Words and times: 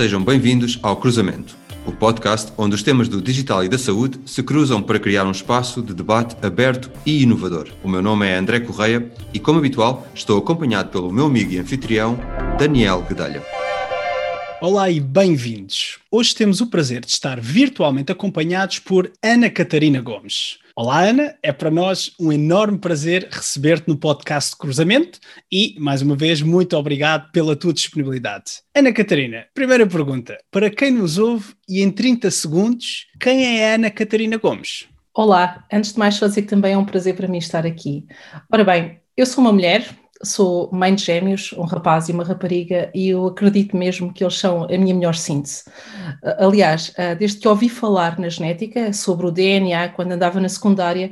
sejam 0.00 0.24
bem-vindos 0.24 0.78
ao 0.82 0.96
Cruzamento, 0.96 1.54
o 1.84 1.92
podcast 1.92 2.50
onde 2.56 2.74
os 2.74 2.82
temas 2.82 3.06
do 3.06 3.20
digital 3.20 3.62
e 3.62 3.68
da 3.68 3.76
saúde 3.76 4.18
se 4.24 4.42
cruzam 4.42 4.80
para 4.80 4.98
criar 4.98 5.26
um 5.26 5.30
espaço 5.30 5.82
de 5.82 5.92
debate 5.92 6.34
aberto 6.40 6.90
e 7.04 7.22
inovador. 7.22 7.68
O 7.84 7.88
meu 7.88 8.00
nome 8.00 8.26
é 8.26 8.34
André 8.34 8.60
Correia 8.60 9.12
e, 9.34 9.38
como 9.38 9.58
habitual, 9.58 10.08
estou 10.14 10.38
acompanhado 10.38 10.88
pelo 10.88 11.12
meu 11.12 11.26
amigo 11.26 11.52
e 11.52 11.58
anfitrião, 11.58 12.18
Daniel 12.58 13.04
Guedalha. 13.06 13.42
Olá 14.62 14.90
e 14.90 15.00
bem-vindos. 15.00 15.98
Hoje 16.10 16.34
temos 16.34 16.60
o 16.60 16.66
prazer 16.66 17.00
de 17.00 17.10
estar 17.10 17.40
virtualmente 17.40 18.12
acompanhados 18.12 18.78
por 18.78 19.10
Ana 19.24 19.48
Catarina 19.48 20.02
Gomes. 20.02 20.58
Olá, 20.76 21.02
Ana, 21.02 21.34
é 21.42 21.50
para 21.50 21.70
nós 21.70 22.12
um 22.20 22.30
enorme 22.30 22.78
prazer 22.78 23.26
receber-te 23.30 23.88
no 23.88 23.96
podcast 23.96 24.54
Cruzamento 24.54 25.18
e, 25.50 25.74
mais 25.78 26.02
uma 26.02 26.14
vez, 26.14 26.42
muito 26.42 26.76
obrigado 26.76 27.32
pela 27.32 27.56
tua 27.56 27.72
disponibilidade. 27.72 28.60
Ana 28.74 28.92
Catarina, 28.92 29.46
primeira 29.54 29.86
pergunta. 29.86 30.36
Para 30.50 30.68
quem 30.68 30.90
nos 30.90 31.16
ouve 31.16 31.54
e 31.66 31.80
em 31.80 31.90
30 31.90 32.30
segundos, 32.30 33.06
quem 33.18 33.60
é 33.60 33.72
a 33.72 33.74
Ana 33.76 33.90
Catarina 33.90 34.36
Gomes? 34.36 34.86
Olá, 35.14 35.64
antes 35.72 35.94
de 35.94 35.98
mais, 35.98 36.16
só 36.16 36.26
dizer 36.26 36.42
que 36.42 36.48
também 36.48 36.74
é 36.74 36.76
um 36.76 36.84
prazer 36.84 37.16
para 37.16 37.28
mim 37.28 37.38
estar 37.38 37.64
aqui. 37.64 38.04
Ora 38.52 38.62
bem, 38.62 39.00
eu 39.16 39.24
sou 39.24 39.42
uma 39.42 39.52
mulher, 39.54 39.88
sou 40.22 40.70
mãe 40.72 40.94
de 40.94 41.04
gêmeos, 41.04 41.54
um 41.56 41.62
rapaz 41.62 42.08
e 42.08 42.12
uma 42.12 42.24
rapariga, 42.24 42.90
e 42.94 43.08
eu 43.08 43.26
acredito 43.26 43.76
mesmo 43.76 44.12
que 44.12 44.22
eles 44.22 44.38
são 44.38 44.64
a 44.64 44.78
minha 44.78 44.94
melhor 44.94 45.14
síntese. 45.14 45.64
Aliás, 46.38 46.92
desde 47.18 47.38
que 47.38 47.48
ouvi 47.48 47.68
falar 47.68 48.18
na 48.18 48.28
genética 48.28 48.92
sobre 48.92 49.26
o 49.26 49.30
DNA, 49.30 49.88
quando 49.90 50.12
andava 50.12 50.38
na 50.38 50.48
secundária, 50.48 51.10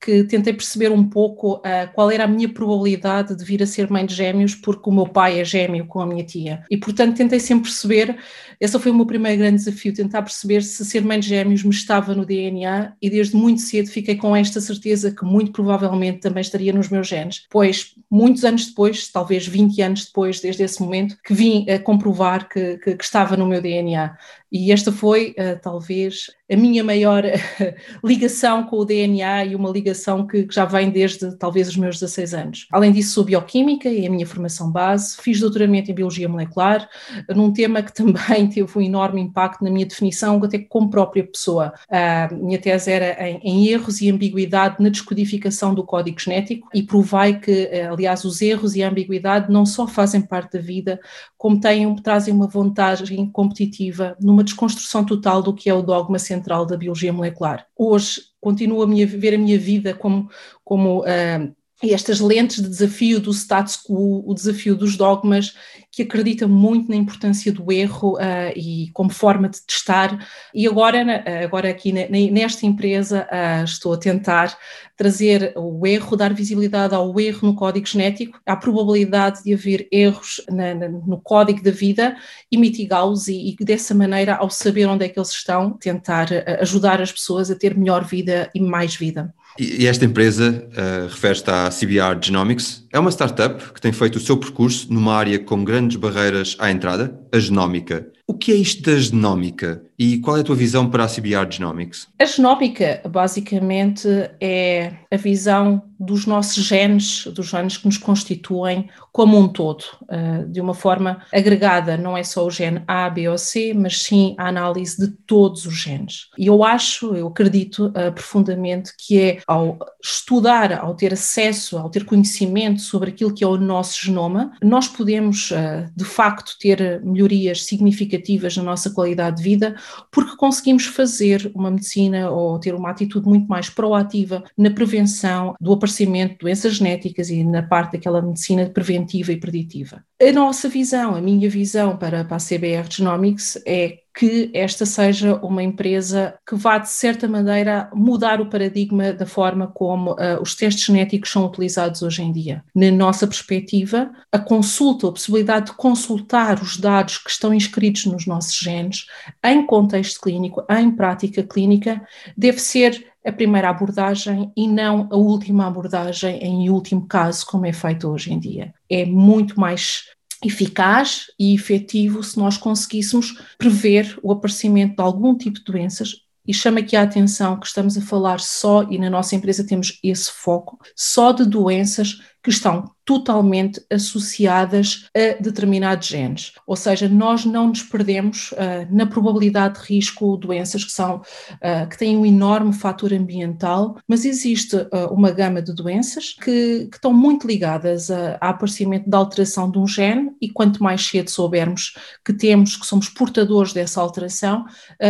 que 0.00 0.24
tentei 0.24 0.52
perceber 0.52 0.90
um 0.90 1.08
pouco 1.08 1.60
qual 1.94 2.10
era 2.10 2.24
a 2.24 2.28
minha 2.28 2.48
probabilidade 2.48 3.36
de 3.36 3.44
vir 3.44 3.62
a 3.62 3.66
ser 3.66 3.90
mãe 3.90 4.06
de 4.06 4.14
gêmeos, 4.14 4.54
porque 4.54 4.88
o 4.88 4.92
meu 4.92 5.06
pai 5.06 5.38
é 5.38 5.44
gêmeo 5.44 5.86
com 5.86 6.00
a 6.00 6.06
minha 6.06 6.24
tia. 6.24 6.62
E, 6.70 6.78
portanto, 6.78 7.16
tentei 7.16 7.40
sempre 7.40 7.64
perceber, 7.64 8.16
esse 8.58 8.78
foi 8.78 8.90
o 8.90 8.94
meu 8.94 9.04
primeiro 9.04 9.38
grande 9.38 9.56
desafio, 9.56 9.92
tentar 9.92 10.22
perceber 10.22 10.62
se 10.62 10.82
ser 10.84 11.04
mãe 11.04 11.20
de 11.20 11.28
gêmeos 11.28 11.62
me 11.62 11.70
estava 11.70 12.14
no 12.14 12.24
DNA, 12.24 12.94
e 13.02 13.10
desde 13.10 13.36
muito 13.36 13.60
cedo 13.60 13.88
fiquei 13.88 14.16
com 14.16 14.34
esta 14.34 14.60
certeza 14.60 15.10
que 15.10 15.24
muito 15.26 15.52
provavelmente 15.52 16.20
também 16.20 16.40
estaria 16.40 16.72
nos 16.72 16.88
meus 16.88 17.06
genes, 17.06 17.46
pois 17.50 17.94
muitos 18.10 18.45
anos 18.46 18.66
depois, 18.66 19.08
talvez 19.08 19.46
20 19.46 19.82
anos 19.82 20.06
depois, 20.06 20.40
desde 20.40 20.62
esse 20.62 20.80
momento, 20.80 21.16
que 21.22 21.34
vim 21.34 21.68
a 21.68 21.78
comprovar 21.78 22.48
que, 22.48 22.78
que, 22.78 22.96
que 22.96 23.04
estava 23.04 23.36
no 23.36 23.46
meu 23.46 23.60
DNA. 23.60 24.16
E 24.50 24.72
esta 24.72 24.90
foi, 24.92 25.34
uh, 25.38 25.60
talvez, 25.60 26.30
a 26.50 26.56
minha 26.56 26.84
maior 26.84 27.24
ligação 28.04 28.64
com 28.64 28.76
o 28.76 28.84
DNA 28.84 29.46
e 29.46 29.56
uma 29.56 29.70
ligação 29.70 30.26
que, 30.26 30.44
que, 30.44 30.54
já 30.54 30.64
vem 30.64 30.90
desde 30.90 31.36
talvez 31.36 31.68
os 31.68 31.76
meus 31.76 31.98
16 31.98 32.34
anos. 32.34 32.68
Além 32.70 32.92
disso, 32.92 33.14
sou 33.14 33.24
bioquímica 33.24 33.88
e 33.88 34.04
é 34.04 34.08
a 34.08 34.10
minha 34.10 34.26
formação 34.26 34.70
base, 34.70 35.16
fiz 35.20 35.40
doutoramento 35.40 35.90
em 35.90 35.94
biologia 35.94 36.28
molecular, 36.28 36.88
num 37.34 37.52
tema 37.52 37.82
que 37.82 37.92
também 37.94 38.48
teve 38.48 38.78
um 38.78 38.80
enorme 38.80 39.20
impacto 39.20 39.64
na 39.64 39.70
minha 39.70 39.86
definição, 39.86 40.42
até 40.42 40.58
como 40.58 40.88
própria 40.90 41.26
pessoa. 41.26 41.72
A 41.90 42.28
minha 42.32 42.58
tese 42.58 42.92
era 42.92 43.28
em, 43.28 43.40
em 43.42 43.66
erros 43.68 44.00
e 44.00 44.10
ambiguidade 44.10 44.76
na 44.80 44.88
descodificação 44.88 45.74
do 45.74 45.82
código 45.82 46.20
genético 46.20 46.68
e 46.72 46.82
provai 46.82 47.40
que, 47.40 47.68
eh, 47.70 47.86
aliás, 47.86 48.24
os 48.24 48.40
erros 48.40 48.76
e 48.76 48.82
a 48.82 48.88
ambiguidade 48.88 49.52
não 49.52 49.66
só 49.66 49.86
fazem 49.86 50.20
parte 50.20 50.52
da 50.52 50.60
vida, 50.60 51.00
como 51.36 51.58
têm, 51.58 51.94
trazem 51.96 52.32
uma 52.32 52.46
vantagem 52.46 53.28
competitiva 53.30 54.16
numa 54.20 54.44
desconstrução 54.44 55.04
total 55.04 55.42
do 55.42 55.54
que 55.54 55.68
é 55.68 55.74
o 55.74 55.82
dogma 55.82 56.18
central 56.18 56.35
da 56.40 56.76
biologia 56.76 57.12
molecular. 57.12 57.66
Hoje 57.76 58.22
continuo 58.40 58.82
a 58.82 58.86
minha, 58.86 59.06
ver 59.06 59.34
a 59.34 59.38
minha 59.38 59.58
vida 59.58 59.94
como, 59.94 60.30
como 60.64 61.00
uh, 61.00 61.54
estas 61.82 62.20
lentes 62.20 62.60
de 62.60 62.68
desafio 62.68 63.20
do 63.20 63.30
status 63.32 63.76
quo, 63.76 64.22
o 64.26 64.34
desafio 64.34 64.74
dos 64.74 64.96
dogmas, 64.96 65.54
que 65.96 66.02
acredita 66.02 66.46
muito 66.46 66.90
na 66.90 66.96
importância 66.96 67.50
do 67.50 67.72
erro 67.72 68.18
uh, 68.18 68.52
e 68.54 68.90
como 68.92 69.08
forma 69.08 69.48
de 69.48 69.62
testar. 69.62 70.28
E 70.54 70.68
agora, 70.68 71.24
agora 71.42 71.70
aqui 71.70 71.90
nesta 71.90 72.66
empresa, 72.66 73.26
uh, 73.32 73.64
estou 73.64 73.94
a 73.94 73.96
tentar 73.96 74.54
trazer 74.94 75.54
o 75.56 75.86
erro, 75.86 76.14
dar 76.14 76.34
visibilidade 76.34 76.94
ao 76.94 77.18
erro 77.18 77.46
no 77.46 77.54
código 77.54 77.86
genético, 77.86 78.38
à 78.44 78.54
probabilidade 78.54 79.42
de 79.42 79.54
haver 79.54 79.88
erros 79.90 80.42
na, 80.50 80.74
na, 80.74 80.88
no 80.90 81.18
código 81.18 81.62
da 81.62 81.70
vida 81.70 82.14
e 82.52 82.58
mitigá-los 82.58 83.26
e, 83.28 83.56
e, 83.58 83.64
dessa 83.64 83.94
maneira, 83.94 84.36
ao 84.36 84.50
saber 84.50 84.84
onde 84.84 85.06
é 85.06 85.08
que 85.08 85.18
eles 85.18 85.30
estão, 85.30 85.72
tentar 85.72 86.28
uh, 86.30 86.60
ajudar 86.60 87.00
as 87.00 87.10
pessoas 87.10 87.50
a 87.50 87.54
ter 87.54 87.74
melhor 87.74 88.04
vida 88.04 88.50
e 88.54 88.60
mais 88.60 88.94
vida. 88.94 89.34
E 89.58 89.86
esta 89.86 90.04
empresa 90.04 90.68
uh, 90.72 91.08
refere-se 91.08 91.50
à 91.50 91.70
CBR 91.70 92.18
Genomics. 92.20 92.86
É 92.92 92.98
uma 92.98 93.10
startup 93.10 93.72
que 93.72 93.80
tem 93.80 93.90
feito 93.90 94.16
o 94.16 94.20
seu 94.20 94.36
percurso 94.36 94.92
numa 94.92 95.14
área 95.14 95.38
com 95.38 95.64
grandes 95.86 95.96
barreiras 95.96 96.56
à 96.58 96.70
entrada, 96.70 97.16
a 97.32 97.38
genómica. 97.38 98.10
O 98.26 98.34
que 98.34 98.50
é 98.50 98.56
isto 98.56 98.82
da 98.82 98.98
genómica 98.98 99.84
e 99.98 100.18
qual 100.18 100.36
é 100.36 100.40
a 100.40 100.44
tua 100.44 100.56
visão 100.56 100.88
para 100.90 101.04
a 101.04 101.08
CBR 101.08 101.50
Genomics? 101.50 102.08
A 102.18 102.24
genómica, 102.24 103.00
basicamente, 103.08 104.08
é 104.40 104.92
a 105.10 105.16
visão 105.16 105.82
dos 105.98 106.26
nossos 106.26 106.62
genes, 106.64 107.26
dos 107.26 107.46
genes 107.46 107.78
que 107.78 107.86
nos 107.86 107.96
constituem 107.96 108.88
como 109.10 109.38
um 109.38 109.48
todo, 109.48 109.82
eh, 110.10 110.44
de 110.46 110.60
uma 110.60 110.74
forma 110.74 111.22
agregada, 111.32 111.96
não 111.96 112.16
é 112.16 112.22
só 112.22 112.44
o 112.44 112.50
gene 112.50 112.82
A, 112.86 113.08
B 113.08 113.28
ou 113.28 113.38
C, 113.38 113.72
mas 113.74 114.02
sim 114.02 114.34
a 114.38 114.48
análise 114.48 114.98
de 114.98 115.10
todos 115.26 115.64
os 115.64 115.74
genes. 115.74 116.28
E 116.36 116.46
eu 116.46 116.62
acho, 116.62 117.14
eu 117.14 117.28
acredito 117.28 117.86
uh, 117.86 118.12
profundamente 118.12 118.92
que 118.98 119.18
é 119.18 119.40
ao 119.46 119.78
estudar, 120.02 120.72
ao 120.72 120.94
ter 120.94 121.14
acesso, 121.14 121.78
ao 121.78 121.88
ter 121.88 122.04
conhecimento 122.04 122.82
sobre 122.82 123.10
aquilo 123.10 123.32
que 123.32 123.42
é 123.42 123.46
o 123.46 123.56
nosso 123.56 124.04
genoma, 124.04 124.52
nós 124.62 124.86
podemos, 124.86 125.50
uh, 125.50 125.90
de 125.96 126.04
facto, 126.04 126.52
ter 126.60 127.02
melhorias 127.02 127.64
significativas 127.64 128.54
na 128.56 128.62
nossa 128.62 128.90
qualidade 128.90 129.38
de 129.38 129.42
vida, 129.42 129.76
porque 130.10 130.36
conseguimos 130.36 130.86
fazer 130.86 131.50
uma 131.54 131.70
medicina 131.70 132.30
ou 132.30 132.58
ter 132.58 132.74
uma 132.74 132.90
atitude 132.90 133.28
muito 133.28 133.46
mais 133.46 133.68
proativa 133.68 134.44
na 134.56 134.70
prevenção 134.70 135.54
do 135.60 135.72
aparecimento 135.72 136.32
de 136.32 136.38
doenças 136.38 136.74
genéticas 136.74 137.30
e 137.30 137.44
na 137.44 137.62
parte 137.62 137.92
daquela 137.92 138.22
medicina 138.22 138.66
preventiva 138.68 139.32
e 139.32 139.40
preditiva. 139.40 140.04
A 140.20 140.32
nossa 140.32 140.68
visão, 140.68 141.14
a 141.14 141.20
minha 141.20 141.48
visão 141.48 141.96
para, 141.96 142.24
para 142.24 142.36
a 142.36 142.40
CBR 142.40 142.88
Genomics 142.90 143.60
é 143.66 143.98
que 144.16 144.50
esta 144.54 144.86
seja 144.86 145.36
uma 145.42 145.62
empresa 145.62 146.38
que 146.48 146.54
vá, 146.54 146.78
de 146.78 146.88
certa 146.88 147.28
maneira, 147.28 147.90
mudar 147.92 148.40
o 148.40 148.48
paradigma 148.48 149.12
da 149.12 149.26
forma 149.26 149.66
como 149.66 150.12
uh, 150.12 150.40
os 150.40 150.54
testes 150.54 150.86
genéticos 150.86 151.30
são 151.30 151.44
utilizados 151.44 152.00
hoje 152.00 152.22
em 152.22 152.32
dia. 152.32 152.64
Na 152.74 152.90
nossa 152.90 153.26
perspectiva, 153.26 154.10
a 154.32 154.38
consulta, 154.38 155.08
a 155.08 155.12
possibilidade 155.12 155.66
de 155.66 155.72
consultar 155.72 156.62
os 156.62 156.78
dados 156.78 157.18
que 157.18 157.28
estão 157.28 157.52
inscritos 157.52 158.06
nos 158.06 158.26
nossos 158.26 158.56
genes 158.56 159.04
em 159.44 159.66
contexto 159.66 160.18
clínico, 160.22 160.64
em 160.70 160.90
prática 160.90 161.42
clínica, 161.42 162.00
deve 162.34 162.58
ser 162.58 163.12
a 163.22 163.32
primeira 163.32 163.68
abordagem 163.68 164.50
e 164.56 164.66
não 164.66 165.08
a 165.10 165.16
última 165.16 165.66
abordagem 165.66 166.38
em 166.38 166.70
último 166.70 167.06
caso, 167.06 167.44
como 167.44 167.66
é 167.66 167.72
feito 167.72 168.08
hoje 168.08 168.32
em 168.32 168.38
dia. 168.38 168.72
É 168.88 169.04
muito 169.04 169.60
mais 169.60 170.04
eficaz 170.46 171.26
e 171.38 171.54
efetivo 171.54 172.22
se 172.22 172.38
nós 172.38 172.56
conseguíssemos 172.56 173.34
prever 173.58 174.18
o 174.22 174.32
aparecimento 174.32 174.96
de 174.96 175.02
algum 175.02 175.36
tipo 175.36 175.58
de 175.58 175.64
doenças. 175.64 176.26
E 176.46 176.54
chama 176.54 176.78
aqui 176.78 176.94
a 176.94 177.02
atenção 177.02 177.58
que 177.58 177.66
estamos 177.66 177.98
a 177.98 178.00
falar 178.00 178.38
só, 178.38 178.84
e 178.84 178.98
na 178.98 179.10
nossa 179.10 179.34
empresa 179.34 179.66
temos 179.66 179.98
esse 180.02 180.30
foco, 180.30 180.78
só 180.94 181.32
de 181.32 181.44
doenças 181.44 182.20
que 182.46 182.50
estão 182.50 182.88
totalmente 183.04 183.84
associadas 183.92 185.08
a 185.12 185.42
determinados 185.42 186.06
genes. 186.06 186.52
Ou 186.64 186.76
seja, 186.76 187.08
nós 187.08 187.44
não 187.44 187.66
nos 187.66 187.82
perdemos 187.82 188.52
uh, 188.52 188.86
na 188.88 189.04
probabilidade 189.04 189.80
de 189.80 189.94
risco 189.94 190.36
doenças 190.36 190.84
que 190.84 190.92
são 190.92 191.16
uh, 191.16 191.88
que 191.90 191.98
têm 191.98 192.16
um 192.16 192.24
enorme 192.24 192.72
fator 192.72 193.12
ambiental, 193.12 193.98
mas 194.06 194.24
existe 194.24 194.76
uh, 194.76 195.12
uma 195.12 195.32
gama 195.32 195.60
de 195.60 195.74
doenças 195.74 196.34
que, 196.34 196.86
que 196.86 196.96
estão 196.96 197.12
muito 197.12 197.48
ligadas 197.48 198.12
a, 198.12 198.38
a 198.40 198.50
aparecimento 198.50 199.10
da 199.10 199.18
alteração 199.18 199.68
de 199.68 199.78
um 199.80 199.86
gene 199.86 200.30
e 200.40 200.48
quanto 200.48 200.80
mais 200.80 201.04
cedo 201.04 201.28
soubermos 201.28 201.94
que 202.24 202.32
temos, 202.32 202.76
que 202.76 202.86
somos 202.86 203.08
portadores 203.08 203.72
dessa 203.72 204.00
alteração, 204.00 204.64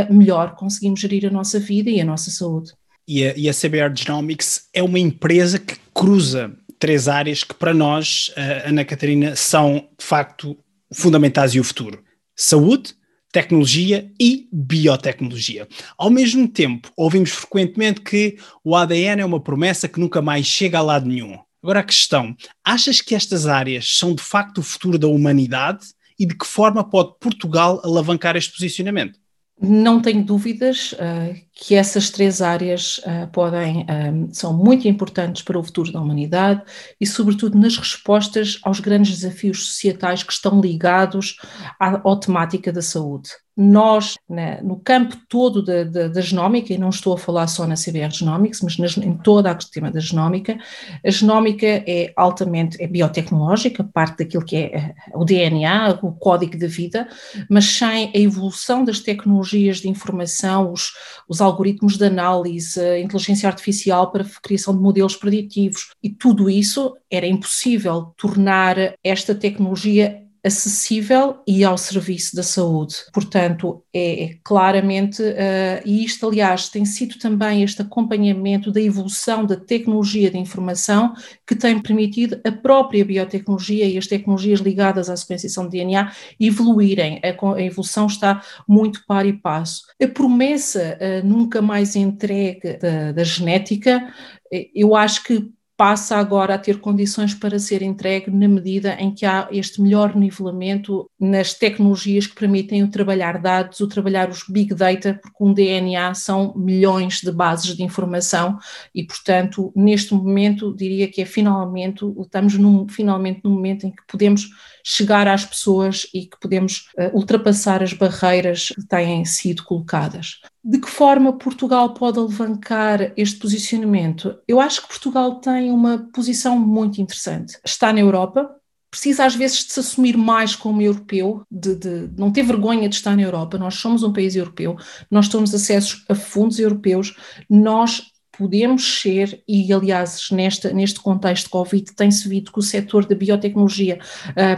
melhor 0.09 0.55
conseguimos 0.55 1.01
gerir 1.01 1.27
a 1.27 1.31
nossa 1.31 1.61
vida 1.61 1.91
e 1.91 2.01
a 2.01 2.05
nossa 2.05 2.31
saúde. 2.31 2.73
E 3.07 3.25
a, 3.25 3.37
e 3.37 3.49
a 3.49 3.53
CBR 3.53 3.95
Genomics 3.95 4.69
é 4.73 4.83
uma 4.83 4.99
empresa 4.99 5.59
que 5.59 5.77
cruza 5.93 6.57
três 6.79 7.09
áreas 7.09 7.45
que 7.45 7.55
para 7.55 7.75
nós, 7.75 8.33
uh, 8.37 8.69
Ana 8.69 8.85
Catarina, 8.85 9.37
são 9.37 9.89
de 9.99 10.05
facto 10.05 10.57
fundamentais 10.93 11.55
e 11.55 11.61
o 11.61 11.65
futuro: 11.65 12.03
saúde, 12.35 12.95
tecnologia 13.33 14.11
e 14.21 14.49
biotecnologia. 14.53 15.69
Ao 15.99 16.11
mesmo 16.11 16.49
tempo, 16.49 16.91
ouvimos 16.97 17.31
frequentemente 17.31 18.01
que 18.01 18.37
o 18.65 18.75
ADN 18.75 19.21
é 19.21 19.25
uma 19.25 19.41
promessa 19.41 19.89
que 19.89 20.01
nunca 20.01 20.23
mais 20.23 20.47
chega 20.47 20.79
a 20.79 20.83
lado 20.83 21.07
nenhum. 21.07 21.39
Agora 21.63 21.81
a 21.81 21.85
questão, 21.85 22.35
achas 22.65 23.01
que 23.01 23.15
estas 23.15 23.47
áreas 23.47 23.99
são 23.99 24.15
de 24.15 24.23
facto 24.23 24.59
o 24.59 24.63
futuro 24.63 24.99
da 24.99 25.09
humanidade 25.09 25.87
e 26.19 26.25
de 26.25 26.37
que 26.37 26.47
forma 26.47 26.89
pode 26.89 27.15
Portugal 27.21 27.81
alavancar 27.85 28.37
este 28.37 28.53
posicionamento? 28.53 29.19
Não 29.61 30.01
tenho 30.01 30.25
dúvidas 30.25 30.93
uh, 30.93 31.46
que 31.59 31.75
essas 31.75 32.11
três 32.11 32.43
áreas 32.43 32.99
uh, 32.99 33.27
podem, 33.33 33.87
um, 33.89 34.29
são 34.31 34.53
muito 34.53 34.87
importantes 34.87 35.41
para 35.41 35.59
o 35.59 35.63
futuro 35.63 35.91
da 35.91 35.99
humanidade 35.99 36.63
e, 37.01 37.07
sobretudo, 37.07 37.59
nas 37.59 37.79
respostas 37.79 38.59
aos 38.63 38.79
grandes 38.79 39.19
desafios 39.21 39.67
societais 39.69 40.23
que 40.23 40.35
estão 40.35 40.61
ligados 40.61 41.39
à, 41.81 41.95
à 41.95 42.17
temática 42.17 42.71
da 42.71 42.83
saúde. 42.83 43.31
Nós, 43.59 44.19
né, 44.29 44.61
no 44.63 44.79
campo 44.79 45.17
todo 45.31 45.65
da, 45.65 45.83
da, 45.83 46.09
da, 46.09 46.21
genómica, 46.21 46.75
e 46.75 46.79
não 46.79 46.91
estou 46.91 47.15
a 47.15 47.19
falar 47.19 47.47
só 47.47 47.67
na 47.67 47.75
CBR 47.75 48.11
Genomics, 48.11 48.61
mas 48.61 48.77
nas, 48.77 48.99
em 48.99 49.17
toda 49.17 49.51
a 49.51 49.59
sistema 49.59 49.91
da 49.91 49.99
genómica, 49.99 50.59
a 51.03 51.11
genómica 51.11 51.67
é 51.67 52.13
altamente 52.15 52.77
é 52.83 52.87
biotecnológica, 52.87 53.83
parte 53.83 54.19
daquilo 54.19 54.45
que 54.45 54.57
é 54.57 54.77
eh, 54.77 54.95
o 55.15 55.25
DNA, 55.25 56.01
o 56.03 56.13
código 56.13 56.59
da 56.59 56.67
vida, 56.67 57.09
mas 57.49 57.65
sem 57.65 58.13
a 58.15 58.19
evolução 58.19 58.85
das 58.85 59.01
tecnologias 59.01 59.79
de 59.79 59.89
informação, 59.89 60.71
os, 60.71 60.93
os 61.27 61.41
algoritmos 61.47 61.97
de 61.97 62.05
análise, 62.05 62.81
inteligência 62.99 63.49
artificial 63.49 64.11
para 64.11 64.27
criação 64.43 64.75
de 64.75 64.83
modelos 64.83 65.17
preditivos, 65.17 65.91
e 66.03 66.11
tudo 66.11 66.51
isso 66.51 66.97
era 67.11 67.27
impossível 67.27 68.15
tornar 68.17 68.77
esta 69.03 69.35
tecnologia 69.35 70.26
acessível 70.47 71.39
e 71.47 71.65
ao 71.65 71.77
serviço 71.77 72.37
da 72.37 72.43
saúde. 72.43 72.95
Portanto, 73.13 73.83
é, 73.93 74.25
é 74.25 74.39
claramente, 74.45 75.21
uh, 75.21 75.83
e 75.85 76.05
isto, 76.05 76.29
aliás, 76.29 76.69
tem 76.69 76.85
sido 76.85 77.19
também 77.19 77.65
este 77.65 77.83
acompanhamento 77.83 78.71
da 78.71 78.81
evolução 78.81 79.45
da 79.45 79.57
tecnologia 79.57 80.31
de 80.31 80.39
informação 80.39 81.15
que 81.45 81.57
tem 81.57 81.83
permitido 81.83 82.41
a 82.45 82.53
própria 82.53 83.05
biotecnologia 83.05 83.87
e 83.87 83.99
as 83.99 84.07
tecnologias 84.07 84.61
ligadas 84.61 85.11
à 85.11 85.17
sequenciação 85.17 85.65
de 85.65 85.79
DNA 85.79 86.13
evoluírem. 86.39 87.21
A, 87.25 87.55
a 87.55 87.63
evolução 87.63 88.07
está 88.07 88.41
muito 88.69 89.05
par 89.05 89.27
e 89.27 89.33
passo. 89.33 89.83
A 90.01 90.07
promessa 90.07 90.97
uh, 91.01 91.27
nunca 91.27 91.61
mais 91.61 91.97
entregue 91.97 92.79
da, 92.79 93.11
da 93.11 93.25
genética, 93.25 94.13
eh, 94.53 94.69
eu 94.75 94.95
acho 94.95 95.25
que 95.25 95.56
passa 95.77 96.17
agora 96.17 96.55
a 96.55 96.59
ter 96.59 96.81
condições 96.81 97.35
para 97.35 97.59
ser 97.59 97.83
entregue 97.83 98.31
na 98.31 98.49
medida 98.49 98.95
em 98.99 99.15
que 99.15 99.27
há 99.27 99.47
este 99.53 99.83
melhor 99.83 100.17
nivelamento 100.17 101.11
nas 101.21 101.53
tecnologias 101.53 102.27
que 102.27 102.35
permitem 102.35 102.83
o 102.83 102.91
trabalhar 102.91 103.41
dados, 103.41 103.81
o 103.81 103.87
trabalhar 103.87 104.31
os 104.31 104.45
big 104.49 104.75
data, 104.75 105.21
porque 105.23 105.37
um 105.45 105.53
DNA 105.53 106.15
são 106.15 106.55
milhões 106.57 107.21
de 107.21 107.31
bases 107.31 107.77
de 107.77 107.83
informação 107.83 108.59
e, 108.95 109.05
portanto, 109.05 109.71
neste 109.77 110.15
momento 110.15 110.75
diria 110.75 111.09
que 111.09 111.21
é 111.21 111.27
finalmente, 111.27 112.05
estamos 112.21 112.55
num, 112.55 112.89
finalmente 112.89 113.41
no 113.45 113.51
momento 113.51 113.87
em 113.87 113.91
que 113.91 114.03
podemos 114.09 114.49
chegar 114.83 115.29
às 115.29 115.45
pessoas 115.45 116.07
e 116.15 116.27
que 116.27 116.39
podemos 116.41 116.89
uh, 116.97 117.15
ultrapassar 117.15 117.83
as 117.83 117.93
barreiras 117.93 118.69
que 118.69 118.87
têm 118.87 119.25
sido 119.25 119.65
colocadas. 119.65 120.41
De 120.69 120.81
que 120.81 120.91
forma 120.91 121.33
Portugal 121.33 121.95
pode 121.95 122.19
alavancar 122.19 123.13
este 123.17 123.39
posicionamento? 123.39 124.37
Eu 124.49 124.61
acho 124.61 124.83
que 124.83 124.89
Portugal 124.89 125.37
tem 125.37 125.71
uma 125.71 126.09
posição 126.13 126.59
muito 126.59 127.01
interessante. 127.01 127.57
Está 127.65 127.93
na 127.93 128.01
Europa, 128.01 128.51
precisa 128.91 129.25
às 129.25 129.37
vezes 129.37 129.65
de 129.65 129.73
se 129.73 129.79
assumir 129.79 130.17
mais 130.17 130.57
como 130.57 130.83
europeu, 130.83 131.45
de, 131.49 131.77
de, 131.77 132.11
não 132.19 132.33
ter 132.33 132.43
vergonha 132.43 132.89
de 132.89 132.97
estar 132.97 133.15
na 133.15 133.23
Europa. 133.23 133.57
Nós 133.57 133.77
somos 133.77 134.03
um 134.03 134.13
país 134.13 134.35
europeu, 134.35 134.77
nós 135.09 135.29
temos 135.29 135.55
acesso 135.55 136.05
a 136.09 136.17
fundos 136.17 136.59
europeus, 136.59 137.15
nós 137.49 138.03
podemos 138.37 139.01
ser, 139.01 139.45
e 139.47 139.73
aliás, 139.73 140.29
neste 140.33 140.99
contexto 140.99 141.45
de 141.45 141.51
Covid, 141.51 141.95
tem-se 141.95 142.29
visto 142.29 142.53
que 142.53 142.59
o 142.59 142.63
setor 142.63 143.07
da 143.07 143.15
biotecnologia 143.15 144.01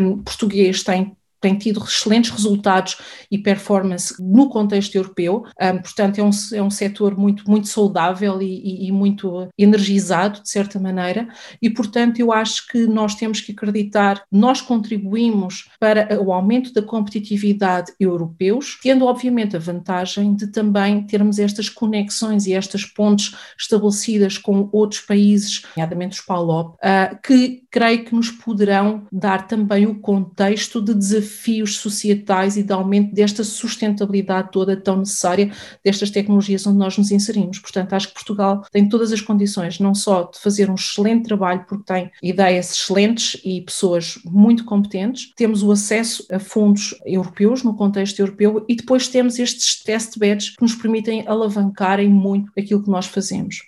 um, 0.01 0.23
português 0.23 0.83
tem 0.83 1.18
tem 1.41 1.57
tido 1.57 1.83
excelentes 1.83 2.31
resultados 2.31 2.97
e 3.31 3.39
performance 3.39 4.15
no 4.21 4.49
contexto 4.49 4.95
europeu, 4.95 5.45
um, 5.61 5.79
portanto 5.79 6.19
é 6.19 6.23
um, 6.23 6.31
é 6.55 6.63
um 6.63 6.71
setor 6.71 7.17
muito, 7.17 7.49
muito 7.49 7.69
saudável 7.69 8.41
e, 8.43 8.47
e, 8.47 8.89
e, 8.89 8.93
muito 8.93 9.49
energizado, 9.57 10.43
de 10.43 10.49
certa 10.49 10.79
maneira, 10.79 11.29
e 11.63 11.71
portanto 11.71 12.19
eu 12.19 12.33
acho 12.33 12.67
que 12.69 12.87
nós 12.87 13.15
temos 13.15 13.41
que 13.41 13.53
acreditar, 13.53 14.23
nós 14.31 14.61
contribuímos 14.61 15.69
para 15.79 16.21
o 16.21 16.33
aumento 16.33 16.73
da 16.73 16.83
competitividade 16.83 17.93
europeus, 17.99 18.79
tendo 18.83 19.07
obviamente 19.07 19.57
a 19.57 19.61
vantagem 19.61 20.35
de 20.35 20.49
também 20.49 21.07
termos 21.07 21.39
estas 21.39 21.69
conexões 21.69 22.47
e 22.47 22.53
estas 22.53 22.85
pontes 22.85 23.35
estabelecidas 23.59 24.39
com 24.39 24.69
outros 24.73 25.01
países, 25.01 25.63
nomeadamente 25.77 26.19
os 26.19 26.25
PALOP, 26.25 26.75
uh, 26.75 27.19
que 27.23 27.63
creio 27.71 28.05
que 28.05 28.15
nos 28.15 28.31
poderão 28.31 29.07
dar 29.13 29.47
também 29.47 29.87
o 29.87 30.01
contexto 30.01 30.81
de 30.81 30.95
desafio 30.95 31.28
desafios 31.29 31.77
societais 31.77 32.57
e 32.57 32.63
de 32.63 32.73
aumento 32.73 33.15
desta 33.15 33.45
sustentabilidade 33.45 34.51
toda 34.51 34.77
tão 34.77 34.97
necessária 34.99 35.53
destas 35.85 36.11
tecnologias 36.11 36.67
onde 36.67 36.79
nós 36.79 36.97
nos 36.97 37.11
inserimos. 37.11 37.59
Portanto, 37.59 37.93
acho 37.93 38.09
que 38.09 38.15
Portugal 38.15 38.65
tem 38.73 38.89
todas 38.89 39.13
as 39.13 39.21
condições, 39.21 39.79
não 39.79 39.95
só 39.95 40.25
de 40.25 40.39
fazer 40.39 40.71
um 40.71 40.75
excelente 40.75 41.25
trabalho, 41.25 41.65
porque 41.69 41.85
tem 41.85 42.11
ideias 42.23 42.73
excelentes 42.73 43.41
e 43.45 43.61
pessoas 43.61 44.19
muito 44.25 44.65
competentes, 44.65 45.33
temos 45.37 45.63
o 45.63 45.71
acesso 45.71 46.27
a 46.31 46.39
fundos 46.39 46.95
europeus 47.05 47.63
no 47.63 47.75
contexto 47.77 48.19
europeu 48.19 48.65
e 48.69 48.75
depois 48.75 49.09
temos 49.09 49.39
estes 49.39 49.83
test 49.83 50.19
beds 50.19 50.51
que 50.51 50.63
nos 50.63 50.75
permitem 50.75 51.25
alavancarem 51.27 52.09
muito 52.09 52.51
aquilo 52.57 52.83
que 52.83 52.91
nós 52.91 53.07
fazemos. 53.07 53.59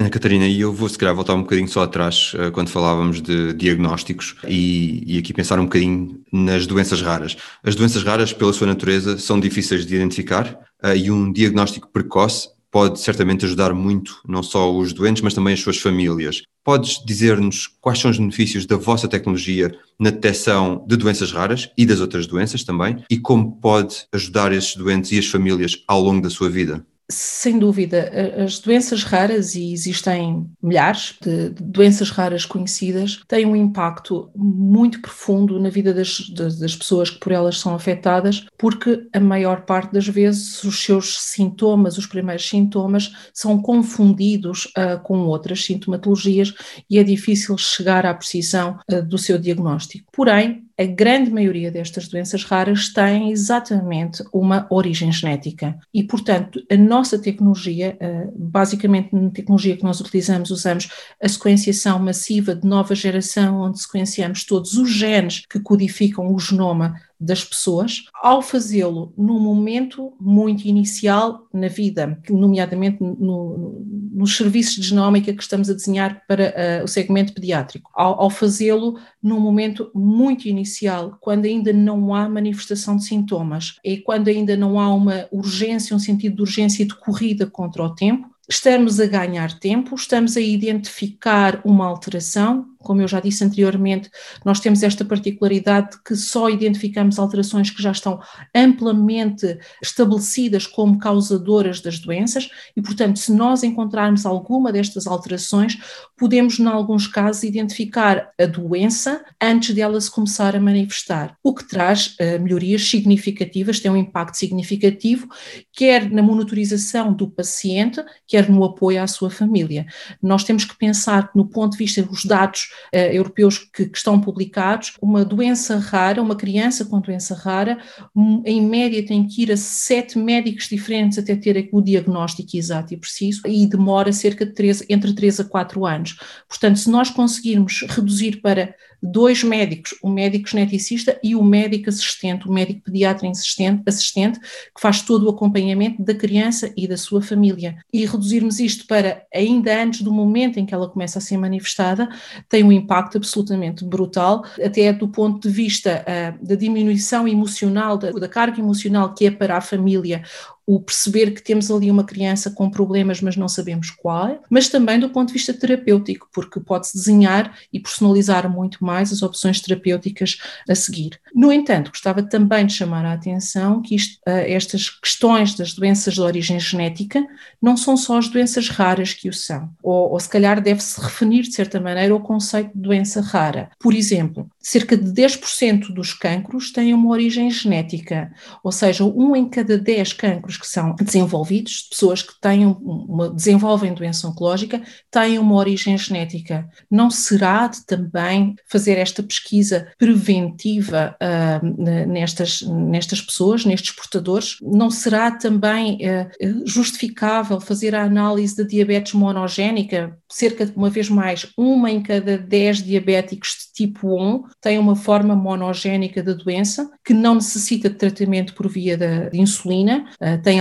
Ana 0.00 0.08
Catarina, 0.08 0.46
e 0.46 0.62
eu 0.62 0.72
vou 0.72 0.88
se 0.88 0.96
calhar 0.96 1.14
voltar 1.14 1.34
um 1.34 1.42
bocadinho 1.42 1.68
só 1.68 1.82
atrás, 1.82 2.32
eh, 2.34 2.50
quando 2.50 2.70
falávamos 2.70 3.20
de 3.20 3.52
diagnósticos, 3.52 4.34
e, 4.48 5.04
e, 5.06 5.18
aqui 5.18 5.34
pensar 5.34 5.60
um 5.60 5.64
bocadinho 5.64 6.24
nas 6.32 6.66
doenças 6.66 7.02
raras. 7.02 7.36
As 7.62 7.74
doenças 7.74 8.02
raras, 8.02 8.32
pela 8.32 8.50
sua 8.54 8.66
natureza, 8.66 9.18
são 9.18 9.38
difíceis 9.38 9.84
de 9.84 9.94
identificar 9.94 10.58
uh, 10.82 10.96
e 10.96 11.10
um 11.10 11.30
diagnóstico 11.30 11.86
precoce 11.92 12.48
pode 12.70 12.98
certamente 12.98 13.44
ajudar 13.44 13.74
muito, 13.74 14.22
não 14.26 14.42
só 14.42 14.74
os 14.74 14.94
doentes, 14.94 15.20
mas 15.20 15.34
também 15.34 15.52
as 15.52 15.60
suas 15.60 15.76
famílias. 15.76 16.40
Podes 16.64 17.04
dizer-nos 17.04 17.66
quais 17.66 17.98
são 17.98 18.10
os 18.10 18.18
benefícios 18.18 18.64
da 18.64 18.76
vossa 18.76 19.06
tecnologia 19.06 19.70
na 19.98 20.08
detecção 20.08 20.82
de 20.88 20.96
doenças 20.96 21.30
raras 21.30 21.68
e 21.76 21.84
das 21.84 22.00
outras 22.00 22.26
doenças 22.26 22.64
também, 22.64 23.04
e 23.10 23.18
como 23.18 23.60
pode 23.60 24.06
ajudar 24.14 24.50
esses 24.50 24.74
doentes 24.76 25.12
e 25.12 25.18
as 25.18 25.26
famílias 25.26 25.76
ao 25.86 26.00
longo 26.00 26.22
da 26.22 26.30
sua 26.30 26.48
vida? 26.48 26.86
Sem 27.10 27.58
dúvida, 27.58 28.10
as 28.42 28.58
doenças 28.58 29.02
raras, 29.02 29.54
e 29.54 29.72
existem 29.72 30.48
milhares 30.62 31.16
de 31.20 31.50
doenças 31.50 32.10
raras 32.10 32.44
conhecidas, 32.44 33.20
têm 33.26 33.44
um 33.44 33.56
impacto 33.56 34.30
muito 34.34 35.02
profundo 35.02 35.58
na 35.58 35.68
vida 35.68 35.92
das, 35.92 36.30
das 36.30 36.76
pessoas 36.76 37.10
que 37.10 37.18
por 37.18 37.32
elas 37.32 37.58
são 37.58 37.74
afetadas, 37.74 38.46
porque 38.56 39.08
a 39.12 39.20
maior 39.20 39.62
parte 39.62 39.92
das 39.92 40.06
vezes 40.06 40.62
os 40.62 40.82
seus 40.82 41.20
sintomas, 41.20 41.98
os 41.98 42.06
primeiros 42.06 42.48
sintomas, 42.48 43.12
são 43.34 43.60
confundidos 43.60 44.66
uh, 44.66 45.00
com 45.02 45.18
outras 45.26 45.64
sintomatologias 45.64 46.54
e 46.88 46.98
é 46.98 47.02
difícil 47.02 47.58
chegar 47.58 48.06
à 48.06 48.14
precisão 48.14 48.78
uh, 48.90 49.02
do 49.02 49.18
seu 49.18 49.38
diagnóstico. 49.38 50.06
Porém, 50.12 50.64
a 50.80 50.86
grande 50.86 51.30
maioria 51.30 51.70
destas 51.70 52.08
doenças 52.08 52.42
raras 52.42 52.88
tem 52.88 53.30
exatamente 53.30 54.24
uma 54.32 54.66
origem 54.70 55.12
genética. 55.12 55.78
E, 55.92 56.02
portanto, 56.02 56.58
a 56.70 56.76
nossa 56.76 57.18
tecnologia, 57.18 57.98
eh, 58.00 58.28
basicamente 58.34 59.14
na 59.14 59.28
tecnologia 59.28 59.76
que 59.76 59.84
nós 59.84 60.00
utilizamos, 60.00 60.50
usamos 60.50 60.88
a 61.22 61.28
sequenciação 61.28 61.98
massiva 61.98 62.54
de 62.54 62.66
nova 62.66 62.94
geração, 62.94 63.60
onde 63.60 63.78
sequenciamos 63.78 64.46
todos 64.46 64.72
os 64.78 64.90
genes 64.90 65.44
que 65.50 65.60
codificam 65.60 66.32
o 66.32 66.38
genoma 66.38 66.94
das 67.20 67.44
pessoas, 67.44 68.04
ao 68.22 68.40
fazê-lo 68.40 69.12
num 69.16 69.38
momento 69.38 70.14
muito 70.18 70.66
inicial 70.66 71.46
na 71.52 71.68
vida, 71.68 72.18
nomeadamente 72.30 73.02
no, 73.02 73.14
no, 73.14 73.86
nos 74.12 74.36
serviços 74.36 74.76
de 74.76 74.82
genómica 74.82 75.32
que 75.32 75.42
estamos 75.42 75.68
a 75.68 75.74
desenhar 75.74 76.22
para 76.26 76.80
uh, 76.80 76.84
o 76.84 76.88
segmento 76.88 77.34
pediátrico, 77.34 77.90
ao, 77.94 78.22
ao 78.22 78.30
fazê-lo 78.30 78.98
num 79.22 79.38
momento 79.38 79.90
muito 79.94 80.48
inicial, 80.48 81.18
quando 81.20 81.44
ainda 81.44 81.72
não 81.72 82.14
há 82.14 82.28
manifestação 82.28 82.96
de 82.96 83.04
sintomas, 83.04 83.76
e 83.84 83.98
quando 83.98 84.28
ainda 84.28 84.56
não 84.56 84.80
há 84.80 84.92
uma 84.94 85.26
urgência, 85.30 85.94
um 85.94 85.98
sentido 86.00 86.36
de 86.36 86.42
urgência 86.42 86.86
de 86.86 86.94
corrida 86.94 87.46
contra 87.46 87.82
o 87.82 87.94
tempo, 87.94 88.30
estamos 88.50 88.98
a 88.98 89.06
ganhar 89.06 89.58
tempo, 89.60 89.94
estamos 89.94 90.36
a 90.36 90.40
identificar 90.40 91.60
uma 91.64 91.86
alteração, 91.86 92.66
como 92.82 93.00
eu 93.00 93.08
já 93.08 93.20
disse 93.20 93.44
anteriormente, 93.44 94.10
nós 94.44 94.60
temos 94.60 94.82
esta 94.82 95.04
particularidade 95.04 95.92
de 95.92 96.02
que 96.02 96.16
só 96.16 96.48
identificamos 96.48 97.18
alterações 97.18 97.70
que 97.70 97.82
já 97.82 97.90
estão 97.90 98.20
amplamente 98.54 99.58
estabelecidas 99.82 100.66
como 100.66 100.98
causadoras 100.98 101.80
das 101.80 101.98
doenças 101.98 102.50
e, 102.76 102.82
portanto, 102.82 103.18
se 103.18 103.32
nós 103.32 103.62
encontrarmos 103.62 104.26
alguma 104.26 104.72
destas 104.72 105.06
alterações, 105.06 105.78
podemos, 106.16 106.58
em 106.58 106.66
alguns 106.66 107.06
casos, 107.06 107.42
identificar 107.42 108.30
a 108.38 108.46
doença 108.46 109.24
antes 109.40 109.74
dela 109.74 110.00
se 110.00 110.10
começar 110.10 110.56
a 110.56 110.60
manifestar, 110.60 111.36
o 111.42 111.54
que 111.54 111.68
traz 111.68 112.16
uh, 112.20 112.40
melhorias 112.42 112.88
significativas, 112.88 113.80
tem 113.80 113.90
um 113.90 113.96
impacto 113.96 114.36
significativo, 114.36 115.28
quer 115.72 116.10
na 116.10 116.22
monitorização 116.22 117.12
do 117.12 117.30
paciente, 117.30 118.02
que 118.26 118.40
quer 118.40 118.48
no 118.48 118.64
apoio 118.64 119.02
à 119.02 119.06
sua 119.06 119.30
família. 119.30 119.86
Nós 120.22 120.44
temos 120.44 120.64
que 120.64 120.76
pensar 120.76 121.30
que, 121.30 121.36
no 121.36 121.46
ponto 121.46 121.72
de 121.72 121.78
vista 121.78 122.02
dos 122.02 122.24
dados 122.24 122.69
uh, 122.94 122.98
europeus 122.98 123.58
que, 123.58 123.86
que, 123.86 123.96
estão 123.96 124.20
publicados, 124.20 124.94
uma 125.00 125.24
doença 125.24 125.76
rara, 125.78 126.22
uma 126.22 126.36
criança 126.36 126.84
com 126.84 127.00
doença 127.00 127.34
rara, 127.34 127.78
um, 128.14 128.42
em 128.44 128.60
média 128.60 129.04
tem 129.04 129.26
que 129.26 129.42
ir 129.42 129.52
a 129.52 129.56
sete 129.56 130.18
médicos 130.18 130.68
diferentes 130.68 131.18
até 131.18 131.36
ter 131.36 131.68
o 131.72 131.80
diagnóstico 131.80 132.56
exato 132.56 132.94
e 132.94 132.96
preciso 132.96 133.42
e 133.46 133.66
demora 133.66 134.12
cerca 134.12 134.44
de 134.46 134.52
três, 134.52 134.84
entre 134.88 135.12
3 135.14 135.40
a 135.40 135.44
4 135.44 135.86
anos. 135.86 136.16
Portanto, 136.48 136.78
se 136.78 136.90
nós 136.90 137.10
conseguirmos 137.10 137.84
reduzir 137.88 138.40
para 138.40 138.74
dois 139.02 139.42
médicos, 139.42 139.94
o 140.02 140.08
médico 140.08 140.48
geneticista 140.48 141.18
e 141.22 141.34
o 141.34 141.42
médico 141.42 141.88
assistente, 141.88 142.48
o 142.48 142.52
médico 142.52 142.82
pediatra 142.82 143.28
assistente, 143.30 143.82
assistente, 143.86 144.38
que 144.40 144.80
faz 144.80 145.02
todo 145.02 145.26
o 145.26 145.30
acompanhamento 145.30 146.02
da 146.02 146.14
criança 146.14 146.72
e 146.76 146.86
da 146.86 146.96
sua 146.96 147.22
família. 147.22 147.78
E 147.92 148.04
reduzirmos 148.04 148.60
isto 148.60 148.86
para 148.86 149.22
ainda 149.34 149.82
antes 149.82 150.02
do 150.02 150.12
momento 150.12 150.58
em 150.58 150.66
que 150.66 150.74
ela 150.74 150.88
começa 150.88 151.18
a 151.18 151.22
ser 151.22 151.36
manifestada, 151.36 152.08
tem 152.48 152.62
um 152.62 152.72
impacto 152.72 153.16
absolutamente 153.16 153.84
brutal, 153.84 154.44
até 154.62 154.92
do 154.92 155.08
ponto 155.08 155.48
de 155.48 155.54
vista 155.54 156.04
uh, 156.04 156.46
da 156.46 156.54
diminuição 156.54 157.26
emocional, 157.26 157.96
da, 157.96 158.10
da 158.10 158.28
carga 158.28 158.60
emocional 158.60 159.14
que 159.14 159.26
é 159.26 159.30
para 159.30 159.56
a 159.56 159.60
família 159.60 160.22
o 160.70 160.78
perceber 160.78 161.32
que 161.32 161.42
temos 161.42 161.68
ali 161.68 161.90
uma 161.90 162.04
criança 162.04 162.48
com 162.48 162.70
problemas, 162.70 163.20
mas 163.20 163.36
não 163.36 163.48
sabemos 163.48 163.90
qual, 163.90 164.40
mas 164.48 164.68
também 164.68 165.00
do 165.00 165.10
ponto 165.10 165.26
de 165.26 165.32
vista 165.32 165.52
terapêutico, 165.52 166.28
porque 166.32 166.60
pode-se 166.60 166.96
desenhar 166.96 167.58
e 167.72 167.80
personalizar 167.80 168.48
muito 168.48 168.84
mais 168.84 169.12
as 169.12 169.20
opções 169.20 169.60
terapêuticas 169.60 170.38
a 170.68 170.74
seguir. 170.76 171.20
No 171.34 171.52
entanto, 171.52 171.90
gostava 171.90 172.22
também 172.22 172.66
de 172.66 172.74
chamar 172.74 173.04
a 173.04 173.14
atenção 173.14 173.82
que 173.82 173.96
isto, 173.96 174.20
eh, 174.24 174.52
estas 174.52 174.88
questões 174.88 175.56
das 175.56 175.74
doenças 175.74 176.14
de 176.14 176.20
origem 176.20 176.60
genética 176.60 177.26
não 177.60 177.76
são 177.76 177.96
só 177.96 178.18
as 178.18 178.28
doenças 178.28 178.68
raras 178.68 179.12
que 179.12 179.28
o 179.28 179.32
são, 179.32 179.68
ou, 179.82 180.12
ou 180.12 180.20
se 180.20 180.28
calhar 180.28 180.60
deve-se 180.60 181.00
referir 181.00 181.42
de 181.42 181.52
certa 181.52 181.80
maneira 181.80 182.14
ao 182.14 182.20
conceito 182.20 182.70
de 182.72 182.80
doença 182.80 183.20
rara. 183.20 183.72
Por 183.80 183.92
exemplo, 183.92 184.48
cerca 184.60 184.96
de 184.96 185.10
10% 185.10 185.92
dos 185.92 186.12
cancros 186.12 186.70
têm 186.70 186.92
uma 186.92 187.10
origem 187.10 187.50
genética, 187.50 188.30
ou 188.62 188.70
seja, 188.70 189.04
um 189.04 189.34
em 189.34 189.48
cada 189.48 189.78
10 189.78 190.12
cancros 190.12 190.56
que 190.58 190.66
são 190.66 190.94
desenvolvidos, 190.96 191.88
pessoas 191.90 192.22
que 192.22 192.38
têm 192.40 192.66
uma, 192.66 193.30
desenvolvem 193.30 193.94
doença 193.94 194.28
oncológica, 194.28 194.82
têm 195.10 195.38
uma 195.38 195.54
origem 195.54 195.96
genética. 195.96 196.68
Não 196.90 197.10
será 197.10 197.66
de 197.68 197.84
também 197.86 198.54
fazer 198.66 198.98
esta 198.98 199.22
pesquisa 199.22 199.88
preventiva 199.98 201.16
uh, 201.22 202.06
nestas, 202.06 202.62
nestas 202.62 203.22
pessoas, 203.22 203.64
nestes 203.64 203.92
portadores? 203.92 204.56
Não 204.60 204.90
será 204.90 205.30
também 205.30 205.98
uh, 206.06 206.66
justificável 206.66 207.60
fazer 207.60 207.94
a 207.94 208.04
análise 208.04 208.56
da 208.56 208.64
diabetes 208.64 209.14
monogénica? 209.14 210.18
Cerca 210.28 210.66
de, 210.66 210.72
uma 210.76 210.90
vez 210.90 211.08
mais, 211.08 211.46
uma 211.56 211.90
em 211.90 212.02
cada 212.02 212.36
dez 212.36 212.82
diabéticos 212.82 213.50
de 213.50 213.86
tipo 213.86 214.20
1 214.20 214.49
tem 214.60 214.78
uma 214.78 214.96
forma 214.96 215.34
monogénica 215.34 216.22
da 216.22 216.32
doença 216.32 216.90
que 217.04 217.12
não 217.12 217.34
necessita 217.34 217.88
de 217.88 217.96
tratamento 217.96 218.54
por 218.54 218.68
via 218.68 218.96
de 218.96 219.30
insulina, 219.38 220.06
uh, 220.20 220.42
tem 220.42 220.60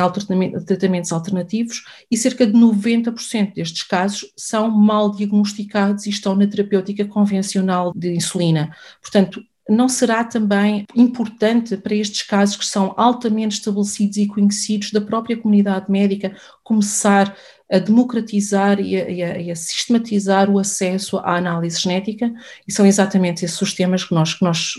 tratamentos 0.65 1.11
alternativos 1.11 1.83
e 2.09 2.17
cerca 2.17 2.45
de 2.45 2.53
90% 2.53 3.53
destes 3.53 3.83
casos 3.83 4.31
são 4.35 4.69
mal 4.69 5.11
diagnosticados 5.11 6.05
e 6.05 6.09
estão 6.09 6.35
na 6.35 6.47
terapêutica 6.47 7.05
convencional 7.05 7.93
de 7.95 8.13
insulina. 8.13 8.75
Portanto, 9.01 9.41
não 9.69 9.87
será 9.87 10.23
também 10.23 10.85
importante 10.95 11.77
para 11.77 11.93
estes 11.93 12.23
casos 12.23 12.57
que 12.57 12.65
são 12.65 12.93
altamente 12.97 13.55
estabelecidos 13.55 14.17
e 14.17 14.27
conhecidos 14.27 14.91
da 14.91 14.99
própria 14.99 15.37
comunidade 15.37 15.91
médica 15.91 16.35
começar 16.63 17.35
a 17.71 17.77
democratizar 17.77 18.79
e 18.79 18.99
a, 18.99 19.09
e, 19.09 19.23
a, 19.23 19.37
e 19.39 19.51
a, 19.51 19.55
sistematizar 19.55 20.49
o 20.49 20.57
acesso 20.57 21.17
à 21.17 21.35
análise 21.35 21.79
genética 21.79 22.31
e 22.67 22.71
são 22.71 22.85
exatamente 22.85 23.45
esses 23.45 23.61
os 23.61 23.73
temas 23.73 24.03
que 24.03 24.13
nós, 24.13 24.33
que 24.33 24.43
nós 24.43 24.73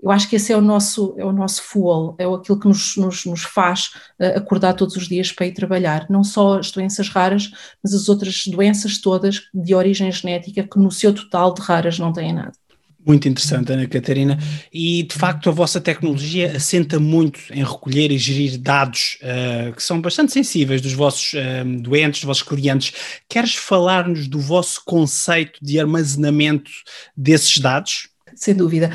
eu 0.00 0.10
acho 0.10 0.28
que 0.28 0.36
esse 0.36 0.52
é 0.52 0.56
o 0.56 0.60
nosso, 0.60 1.14
é 1.18 1.24
o 1.24 1.32
nosso 1.32 1.62
fuel, 1.62 2.14
é 2.18 2.24
aquilo 2.24 2.58
que 2.60 2.68
nos, 2.68 2.96
nos, 2.96 3.24
nos 3.24 3.42
faz 3.42 3.90
uh, 4.20 4.36
acordar 4.36 4.74
todos 4.74 4.96
os 4.96 5.08
dias 5.08 5.32
para 5.32 5.46
ir 5.46 5.52
trabalhar, 5.52 6.06
não 6.08 6.22
só 6.22 6.58
as 6.58 6.70
doenças 6.70 7.08
raras, 7.08 7.50
mas 7.82 7.92
as 7.92 8.08
outras 8.08 8.46
doenças 8.46 8.98
todas 8.98 9.42
de 9.52 9.74
origem 9.74 10.10
genética 10.12 10.62
que 10.62 10.78
no 10.78 10.90
seu 10.90 11.12
total 11.12 11.52
de 11.52 11.62
raras 11.62 11.98
não 11.98 12.12
têm 12.12 12.32
nada. 12.32 12.52
Muito 13.08 13.26
interessante, 13.26 13.72
Ana 13.72 13.86
Catarina. 13.86 14.38
E 14.70 15.02
de 15.02 15.14
facto 15.14 15.48
a 15.48 15.52
vossa 15.52 15.80
tecnologia 15.80 16.54
assenta 16.54 17.00
muito 17.00 17.40
em 17.50 17.64
recolher 17.64 18.12
e 18.12 18.18
gerir 18.18 18.58
dados 18.58 19.18
uh, 19.22 19.72
que 19.72 19.82
são 19.82 19.98
bastante 19.98 20.30
sensíveis 20.30 20.82
dos 20.82 20.92
vossos 20.92 21.32
uh, 21.32 21.64
doentes, 21.80 22.20
dos 22.20 22.26
vossos 22.26 22.42
clientes. 22.42 22.92
Queres 23.26 23.54
falar-nos 23.54 24.28
do 24.28 24.38
vosso 24.38 24.82
conceito 24.84 25.58
de 25.62 25.80
armazenamento 25.80 26.70
desses 27.16 27.56
dados? 27.56 28.10
Sem 28.34 28.54
dúvida. 28.54 28.90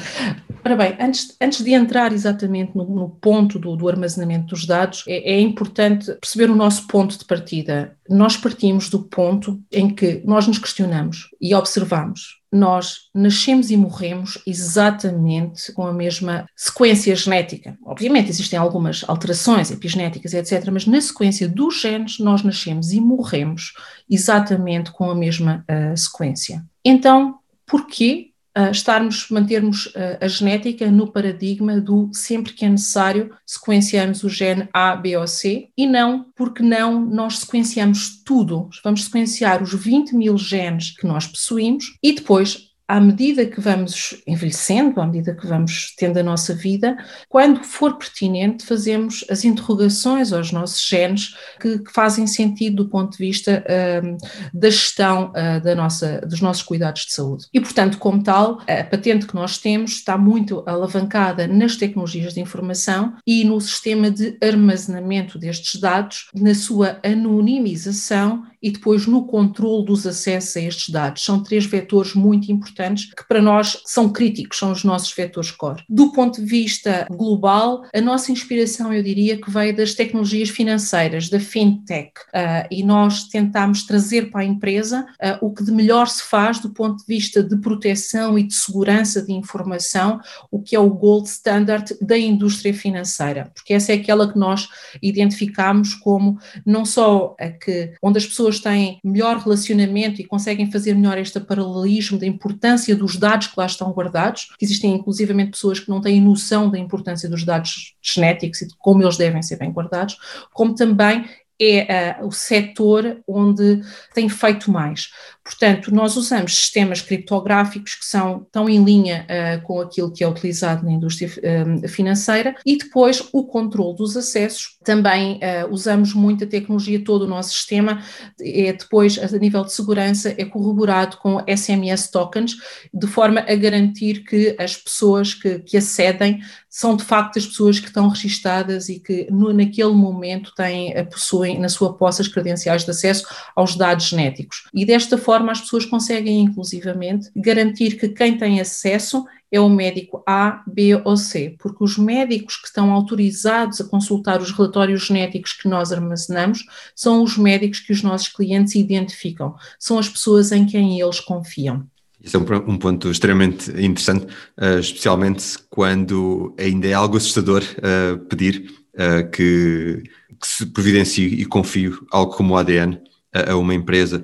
Ora 0.63 0.75
bem, 0.75 0.95
antes, 0.99 1.35
antes 1.41 1.63
de 1.63 1.73
entrar 1.73 2.13
exatamente 2.13 2.75
no, 2.75 2.85
no 2.85 3.09
ponto 3.09 3.57
do, 3.57 3.75
do, 3.75 3.89
armazenamento 3.89 4.53
dos 4.53 4.67
dados, 4.67 5.03
é, 5.07 5.33
é, 5.33 5.41
importante 5.41 6.13
perceber 6.21 6.51
o 6.51 6.55
nosso 6.55 6.85
ponto 6.85 7.17
de 7.17 7.25
partida. 7.25 7.97
Nós 8.07 8.37
partimos 8.37 8.89
do 8.89 8.99
ponto 8.99 9.59
em 9.71 9.89
que 9.89 10.21
nós 10.23 10.47
nos 10.47 10.59
questionamos 10.59 11.29
e 11.41 11.53
observamos 11.55 12.42
nós 12.53 13.09
nascemos 13.13 13.71
e 13.71 13.75
morremos 13.75 14.37
exatamente 14.45 15.71
com 15.73 15.87
a 15.87 15.91
mesma 15.91 16.45
sequência 16.55 17.15
genética. 17.15 17.75
Obviamente 17.83 18.29
existem 18.29 18.59
algumas 18.59 19.03
alterações 19.07 19.71
epigenéticas, 19.71 20.33
etc., 20.33 20.69
mas 20.71 20.85
na 20.85 21.01
sequência 21.01 21.49
dos 21.49 21.81
genes 21.81 22.19
nós 22.19 22.43
nascemos 22.43 22.91
e 22.91 23.01
morremos 23.01 23.73
exatamente 24.07 24.91
com 24.91 25.09
a 25.09 25.15
mesma 25.15 25.65
uh, 25.67 25.97
sequência. 25.97 26.63
Então, 26.85 27.39
porquê 27.65 28.32
estarmos, 28.71 29.29
mantermos 29.29 29.91
a 30.21 30.27
genética 30.27 30.89
no 30.91 31.11
paradigma 31.11 31.79
do 31.81 32.09
sempre 32.13 32.53
que 32.53 32.65
é 32.65 32.69
necessário 32.69 33.31
sequenciarmos 33.45 34.23
o 34.23 34.29
gene 34.29 34.67
A, 34.71 34.95
B 34.95 35.17
ou 35.17 35.27
C 35.27 35.69
e 35.77 35.87
não 35.87 36.25
porque 36.35 36.61
não 36.61 37.03
nós 37.03 37.39
sequenciamos 37.39 38.21
tudo. 38.23 38.69
Vamos 38.83 39.05
sequenciar 39.05 39.61
os 39.63 39.73
20 39.73 40.15
mil 40.15 40.37
genes 40.37 40.95
que 40.95 41.07
nós 41.07 41.25
possuímos 41.25 41.97
e 42.01 42.13
depois 42.13 42.72
à 42.87 42.99
medida 42.99 43.45
que 43.45 43.61
vamos 43.61 44.21
envelhecendo, 44.27 44.99
à 44.99 45.05
medida 45.05 45.33
que 45.33 45.47
vamos 45.47 45.93
tendo 45.97 46.17
a 46.17 46.23
nossa 46.23 46.53
vida, 46.53 46.97
quando 47.29 47.63
for 47.63 47.97
pertinente, 47.97 48.65
fazemos 48.65 49.25
as 49.29 49.43
interrogações 49.43 50.33
aos 50.33 50.51
nossos 50.51 50.85
genes 50.85 51.35
que, 51.59 51.79
que 51.79 51.91
fazem 51.91 52.27
sentido 52.27 52.83
do 52.83 52.89
ponto 52.89 53.11
de 53.11 53.17
vista 53.17 53.63
uh, 53.63 54.17
da 54.53 54.69
gestão 54.69 55.31
uh, 55.31 55.61
da 55.63 55.73
nossa, 55.75 56.21
dos 56.21 56.41
nossos 56.41 56.63
cuidados 56.63 57.05
de 57.05 57.13
saúde. 57.13 57.45
E, 57.53 57.59
portanto, 57.59 57.97
como 57.97 58.21
tal, 58.21 58.59
a 58.67 58.83
patente 58.83 59.25
que 59.25 59.35
nós 59.35 59.57
temos 59.57 59.91
está 59.91 60.17
muito 60.17 60.63
alavancada 60.65 61.47
nas 61.47 61.75
tecnologias 61.75 62.33
de 62.33 62.41
informação 62.41 63.13
e 63.25 63.43
no 63.43 63.59
sistema 63.61 64.11
de 64.11 64.37
armazenamento 64.41 65.39
destes 65.39 65.79
dados, 65.79 66.27
na 66.35 66.53
sua 66.53 66.99
anonimização 67.03 68.43
e 68.63 68.71
depois 68.71 69.05
no 69.05 69.25
controle 69.27 69.85
dos 69.85 70.07
acessos 70.07 70.55
a 70.55 70.61
estes 70.61 70.89
dados. 70.89 71.25
São 71.25 71.43
três 71.43 71.65
vetores 71.65 72.13
muito 72.13 72.49
importantes 72.49 73.13
que 73.13 73.27
para 73.27 73.41
nós 73.41 73.81
são 73.85 74.09
críticos, 74.09 74.57
são 74.57 74.71
os 74.71 74.85
nossos 74.85 75.13
vetores 75.13 75.51
core. 75.51 75.83
Do 75.89 76.13
ponto 76.13 76.41
de 76.41 76.47
vista 76.47 77.05
global, 77.11 77.83
a 77.93 77.99
nossa 77.99 78.31
inspiração, 78.31 78.93
eu 78.93 79.03
diria, 79.03 79.39
que 79.39 79.51
veio 79.51 79.75
das 79.75 79.93
tecnologias 79.93 80.49
financeiras, 80.49 81.29
da 81.29 81.39
fintech, 81.39 82.13
uh, 82.29 82.67
e 82.71 82.83
nós 82.83 83.27
tentámos 83.27 83.83
trazer 83.83 84.31
para 84.31 84.41
a 84.41 84.45
empresa 84.45 85.05
uh, 85.21 85.45
o 85.45 85.53
que 85.53 85.63
de 85.63 85.71
melhor 85.71 86.07
se 86.07 86.23
faz 86.23 86.59
do 86.59 86.69
ponto 86.69 86.99
de 86.99 87.05
vista 87.05 87.43
de 87.43 87.57
proteção 87.57 88.39
e 88.39 88.43
de 88.43 88.53
segurança 88.53 89.21
de 89.21 89.33
informação, 89.33 90.21
o 90.49 90.61
que 90.61 90.75
é 90.75 90.79
o 90.79 90.89
gold 90.89 91.27
standard 91.27 91.97
da 92.01 92.17
indústria 92.17 92.73
financeira, 92.73 93.51
porque 93.53 93.73
essa 93.73 93.91
é 93.91 93.95
aquela 93.95 94.31
que 94.31 94.39
nós 94.39 94.69
identificamos 95.01 95.93
como 95.93 96.39
não 96.65 96.85
só 96.85 97.35
a 97.39 97.49
que 97.49 97.93
onde 98.01 98.19
as 98.19 98.25
pessoas 98.25 98.52
pessoas 98.53 98.59
têm 98.59 98.99
melhor 99.03 99.37
relacionamento 99.37 100.21
e 100.21 100.25
conseguem 100.25 100.71
fazer 100.71 100.93
melhor 100.93 101.17
este 101.17 101.39
paralelismo 101.39 102.17
da 102.17 102.25
importância 102.25 102.95
dos 102.95 103.15
dados 103.15 103.47
que 103.47 103.53
lá 103.57 103.65
estão 103.65 103.91
guardados, 103.91 104.49
existem 104.61 104.93
inclusivamente 104.93 105.51
pessoas 105.51 105.79
que 105.79 105.89
não 105.89 106.01
têm 106.01 106.21
noção 106.21 106.69
da 106.69 106.77
importância 106.77 107.29
dos 107.29 107.43
dados 107.43 107.95
genéticos 108.01 108.61
e 108.61 108.67
de 108.67 108.75
como 108.77 109.01
eles 109.01 109.17
devem 109.17 109.41
ser 109.41 109.57
bem 109.57 109.71
guardados, 109.71 110.17
como 110.53 110.75
também 110.75 111.25
é 111.61 112.17
uh, 112.19 112.27
o 112.27 112.31
setor 112.31 113.21
onde 113.27 113.81
tem 114.13 114.27
feito 114.27 114.71
mais. 114.71 115.09
Portanto, 115.43 115.93
nós 115.93 116.15
usamos 116.15 116.55
sistemas 116.55 117.01
criptográficos 117.01 117.95
que 117.95 118.05
são 118.05 118.47
tão 118.49 118.69
em 118.69 118.81
linha 118.81 119.27
uh, 119.27 119.61
com 119.63 119.81
aquilo 119.81 120.11
que 120.11 120.23
é 120.23 120.27
utilizado 120.27 120.85
na 120.85 120.91
indústria 120.91 121.29
uh, 121.29 121.87
financeira 121.89 122.55
e 122.65 122.77
depois 122.77 123.21
o 123.33 123.43
controle 123.45 123.97
dos 123.97 124.15
acessos. 124.15 124.77
Também 124.85 125.35
uh, 125.35 125.69
usamos 125.69 126.13
muita 126.13 126.47
tecnologia, 126.47 127.03
todo 127.03 127.23
o 127.23 127.27
nosso 127.27 127.51
sistema 127.51 128.01
é 128.39 128.71
depois, 128.71 129.17
a 129.17 129.37
nível 129.37 129.65
de 129.65 129.73
segurança, 129.73 130.33
é 130.37 130.45
corroborado 130.45 131.17
com 131.17 131.43
SMS 131.45 132.09
tokens, 132.09 132.55
de 132.93 133.07
forma 133.07 133.41
a 133.41 133.55
garantir 133.55 134.23
que 134.23 134.55
as 134.57 134.77
pessoas 134.77 135.33
que, 135.33 135.59
que 135.59 135.75
acedem 135.75 136.39
são 136.69 136.95
de 136.95 137.03
facto 137.03 137.37
as 137.37 137.45
pessoas 137.45 137.79
que 137.79 137.87
estão 137.87 138.07
registadas 138.07 138.89
e 138.89 138.99
que 138.99 139.27
no, 139.29 139.53
naquele 139.53 139.93
momento 139.93 140.53
têm, 140.55 141.05
possuem 141.05 141.59
na 141.59 141.69
sua 141.69 141.93
posse 141.93 142.21
as 142.21 142.27
credenciais 142.27 142.83
de 142.83 142.91
acesso 142.91 143.27
aos 143.55 143.75
dados 143.75 144.07
genéticos. 144.07 144.63
E 144.73 144.85
desta 144.85 145.17
forma 145.17 145.32
as 145.33 145.61
pessoas 145.61 145.85
conseguem 145.85 146.41
inclusivamente 146.41 147.29
garantir 147.35 147.97
que 147.97 148.09
quem 148.09 148.37
tem 148.37 148.59
acesso 148.59 149.25
é 149.51 149.59
o 149.59 149.69
médico 149.69 150.23
A, 150.27 150.63
B 150.65 150.99
ou 151.05 151.15
C, 151.15 151.55
porque 151.59 151.83
os 151.83 151.95
médicos 151.95 152.57
que 152.57 152.65
estão 152.65 152.91
autorizados 152.91 153.79
a 153.79 153.83
consultar 153.83 154.41
os 154.41 154.51
relatórios 154.51 155.05
genéticos 155.05 155.53
que 155.53 155.69
nós 155.69 155.91
armazenamos 155.91 156.65
são 156.95 157.21
os 157.21 157.37
médicos 157.37 157.79
que 157.79 157.93
os 157.93 158.01
nossos 158.01 158.29
clientes 158.29 158.73
identificam, 158.73 159.55
são 159.77 159.99
as 159.99 160.09
pessoas 160.09 160.51
em 160.51 160.65
quem 160.65 160.99
eles 160.99 161.19
confiam. 161.19 161.85
Isso 162.19 162.37
é 162.37 162.39
um, 162.39 162.77
ponto 162.77 163.11
extremamente 163.11 163.69
interessante, 163.71 164.25
uh, 164.57 164.79
especialmente 164.79 165.57
quando 165.69 166.55
ainda 166.57 166.87
é 166.87 166.93
algo 166.93 167.17
assustador 167.17 167.61
uh, 167.61 168.17
pedir 168.25 168.71
uh, 168.95 169.29
que, 169.29 170.01
que, 170.41 170.47
se 170.47 170.65
providencie 170.67 171.27
e 171.27 171.45
confie 171.45 171.91
algo 172.11 172.33
como 172.33 172.53
o 172.53 172.57
ADN 172.57 172.97
a 173.33 173.55
uma 173.55 173.75
empresa. 173.75 174.23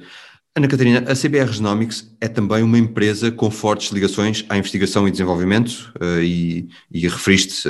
Ana 0.59 0.67
Catarina, 0.67 0.99
a 1.09 1.15
CBR 1.15 1.53
Genomics 1.53 2.13
é 2.19 2.27
também 2.27 2.61
uma 2.63 2.77
empresa 2.77 3.31
com 3.31 3.49
fortes 3.49 3.93
ligações 3.93 4.43
à 4.49 4.57
investigação 4.57 5.07
e 5.07 5.11
desenvolvimento 5.11 5.93
e, 6.21 6.67
e 6.91 7.07
referiste 7.07 7.63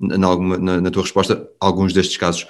na, 0.00 0.18
na, 0.18 0.80
na 0.80 0.90
tua 0.90 1.04
resposta 1.04 1.48
alguns 1.60 1.92
destes 1.92 2.16
casos. 2.16 2.44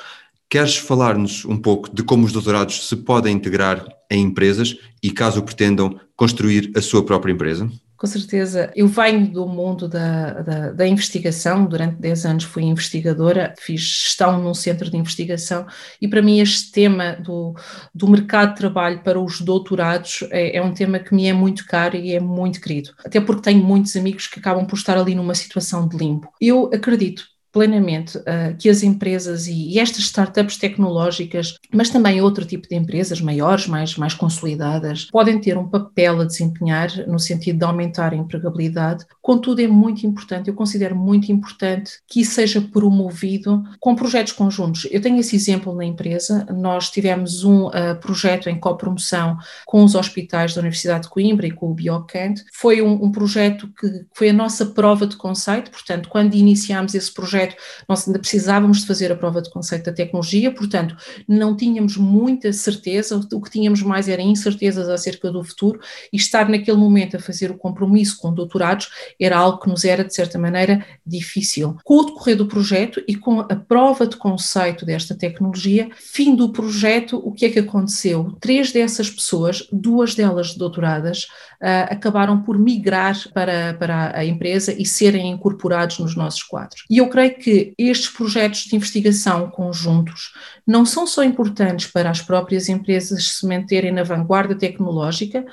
Queres 0.49 0.79
falar-nos 0.79 1.45
um 1.45 1.59
pouco 1.59 1.95
de 1.95 2.03
como 2.03 2.25
os 2.25 2.33
doutorados 2.33 2.89
se 2.89 2.97
podem 2.97 3.37
integrar 3.37 3.87
em 4.11 4.23
empresas 4.23 4.79
e, 5.03 5.11
caso 5.11 5.43
pretendam, 5.43 6.01
construir 6.17 6.73
a 6.75 6.81
sua 6.81 7.05
própria 7.05 7.33
empresa? 7.33 7.71
Com 7.97 8.07
certeza. 8.07 8.71
Eu 8.77 8.87
venho 8.87 9.27
do 9.27 9.47
mundo 9.47 9.89
da, 9.89 10.43
da, 10.43 10.73
da, 10.73 10.87
investigação, 10.87 11.65
durante 11.65 11.97
10 11.97 12.27
anos 12.27 12.45
fui 12.45 12.63
investigadora, 12.63 13.55
fiz 13.59 13.81
gestão 13.81 14.43
num 14.43 14.53
centro 14.53 14.91
de 14.91 14.97
investigação 14.97 15.67
e 16.01 16.07
para 16.07 16.21
mim 16.21 16.41
este 16.41 16.71
tema 16.71 17.13
do, 17.13 17.55
do 17.95 18.09
mercado 18.09 18.51
de 18.51 18.57
trabalho 18.57 19.03
para 19.03 19.19
os 19.19 19.41
doutorados 19.41 20.25
é, 20.31 20.57
é 20.57 20.63
um 20.63 20.75
tema 20.75 20.99
que 20.99 21.15
me 21.15 21.27
é 21.27 21.33
muito 21.33 21.65
caro 21.67 21.97
e 21.97 22.15
é 22.15 22.21
muito 22.21 22.61
querido, 22.61 22.91
até 23.05 23.21
porque 23.21 23.43
tenho 23.43 23.65
muitos 23.65 23.97
amigos 23.97 24.27
que 24.27 24.39
acabam 24.39 24.67
por 24.67 24.77
estar 24.77 24.99
ali 24.99 25.15
numa 25.15 25.35
situação 25.35 25.89
de 25.89 25.97
limbo. 25.97 26.31
Eu 26.41 26.71
acredito 26.75 27.36
plenamente 27.57 28.19
uh, 28.19 28.55
que 28.59 28.69
as 28.69 28.83
empresas 28.83 29.47
e, 29.47 29.71
e, 29.71 29.79
estas 29.79 30.05
startups 30.05 30.59
tecnológicas, 30.59 31.57
mas 31.73 31.89
também 31.89 32.21
outro 32.21 32.45
tipo 32.45 32.69
de 32.69 32.77
empresas 32.77 33.19
maiores, 33.19 33.67
mais, 33.67 33.97
mais 33.97 34.13
consolidadas, 34.13 35.07
podem 35.07 35.41
ter 35.41 35.57
um 35.57 35.67
papel 35.67 36.21
a 36.21 36.25
desempenhar 36.27 36.91
no 37.09 37.19
sentido 37.19 37.61
de 37.61 37.65
aumentar 37.65 38.13
a 38.13 38.17
empregabilidade. 38.17 39.07
Contudo, 39.23 39.63
é 39.63 39.67
muito 39.67 40.07
importante, 40.07 40.49
eu 40.49 40.55
considero 40.55 40.95
muito 40.95 41.33
importante 41.33 41.93
que 42.07 42.21
isso 42.21 42.33
seja 42.33 42.61
promovido 42.61 43.65
com 43.81 43.97
projetos 43.97 44.35
conjuntos. 44.35 44.87
Eu 44.91 45.01
tenho 45.01 45.19
esse 45.19 45.35
exemplo 45.35 45.75
na 45.75 45.87
empresa, 45.87 46.47
nós 46.55 46.91
tivemos 46.91 47.43
um 47.43 47.69
uh, 47.69 47.97
projeto 48.03 48.51
em 48.51 48.61
copromoção 48.61 49.39
com 49.65 49.83
os 49.83 49.95
hospitais 49.95 50.53
da 50.53 50.61
Universidade 50.61 51.05
de 51.05 51.09
Coimbra 51.09 51.47
e 51.47 51.53
com 51.53 51.71
o 51.71 51.75
Biocant. 51.75 52.35
Foi 52.53 52.83
um, 52.83 53.03
um 53.03 53.11
projeto 53.11 53.67
que 53.81 54.05
foi 54.13 54.29
a 54.29 54.35
nossa 54.35 54.67
prova 54.67 55.07
de 55.07 55.17
conceito, 55.17 55.71
portanto, 55.71 56.11
quando 56.11 56.35
iniciámos 56.35 56.95
esse 56.95 57.11
projeto, 57.11 57.46
nós 57.89 58.07
ainda 58.07 58.19
precisávamos 58.19 58.81
de 58.81 58.87
fazer 58.87 59.13
a 59.13 59.17
prova 59.17 59.43
de 59.43 59.51
conceito 59.51 59.85
da 59.85 59.93
tecnologia, 59.93 60.51
portanto, 60.53 60.97
não 61.29 61.57
tínhamos 61.57 61.97
muita 61.97 62.53
certeza, 62.53 63.21
o 63.33 63.41
que 63.41 63.51
tínhamos 63.51 63.83
mais 63.83 64.09
era 64.09 64.23
incertezas 64.23 64.89
acerca 64.89 65.31
do 65.31 65.43
futuro 65.45 65.81
e 66.13 66.17
estar 66.17 66.49
naquele 66.49 66.77
momento 66.77 67.17
a 67.17 67.21
fazer 67.21 67.51
o 67.51 67.57
compromisso 67.59 68.19
com 68.19 68.33
doutorados 68.33 68.89
era 69.21 69.37
algo 69.37 69.61
que 69.61 69.69
nos 69.69 69.85
era, 69.85 70.05
de 70.05 70.15
certa 70.15 70.39
maneira, 70.39 70.85
difícil. 71.05 71.77
Com 71.85 71.99
o 71.99 72.05
decorrer 72.05 72.37
do 72.37 72.47
projeto 72.47 73.03
e 73.07 73.15
com 73.15 73.41
a 73.41 73.57
prova 73.57 74.07
de 74.07 74.17
conceito 74.17 74.85
desta 74.85 75.15
tecnologia, 75.15 75.89
fim 75.95 76.35
do 76.35 76.51
projeto, 76.51 77.21
o 77.25 77.33
que 77.33 77.47
é 77.47 77.51
que 77.51 77.59
aconteceu? 77.59 78.37
Três 78.41 78.73
dessas 78.73 79.11
pessoas, 79.11 79.67
duas 79.73 80.15
delas 80.15 80.55
doutoradas, 80.55 81.25
uh, 81.61 81.91
acabaram 81.91 82.43
por 82.43 82.59
migrar 82.59 83.17
para, 83.33 83.75
para 83.75 84.17
a 84.17 84.25
empresa 84.25 84.73
e 84.73 84.85
serem 84.85 85.31
incorporados 85.31 85.99
nos 85.99 86.17
nossos 86.17 86.43
quadros. 86.43 86.85
E 86.91 86.99
eu 86.99 87.09
creio 87.09 87.36
que 87.37 87.75
estes 87.79 88.09
projetos 88.09 88.61
de 88.61 88.75
investigação 88.77 89.51
conjuntos 89.51 90.33
não 90.67 90.85
são 90.85 91.07
só 91.07 91.23
importantes 91.23 91.87
para 91.87 92.11
as 92.11 92.21
próprias 92.21 92.69
empresas 92.69 93.39
se 93.39 93.47
manterem 93.47 93.93
na 93.93 94.03
vanguarda 94.03 94.57
tecnológica, 94.57 95.45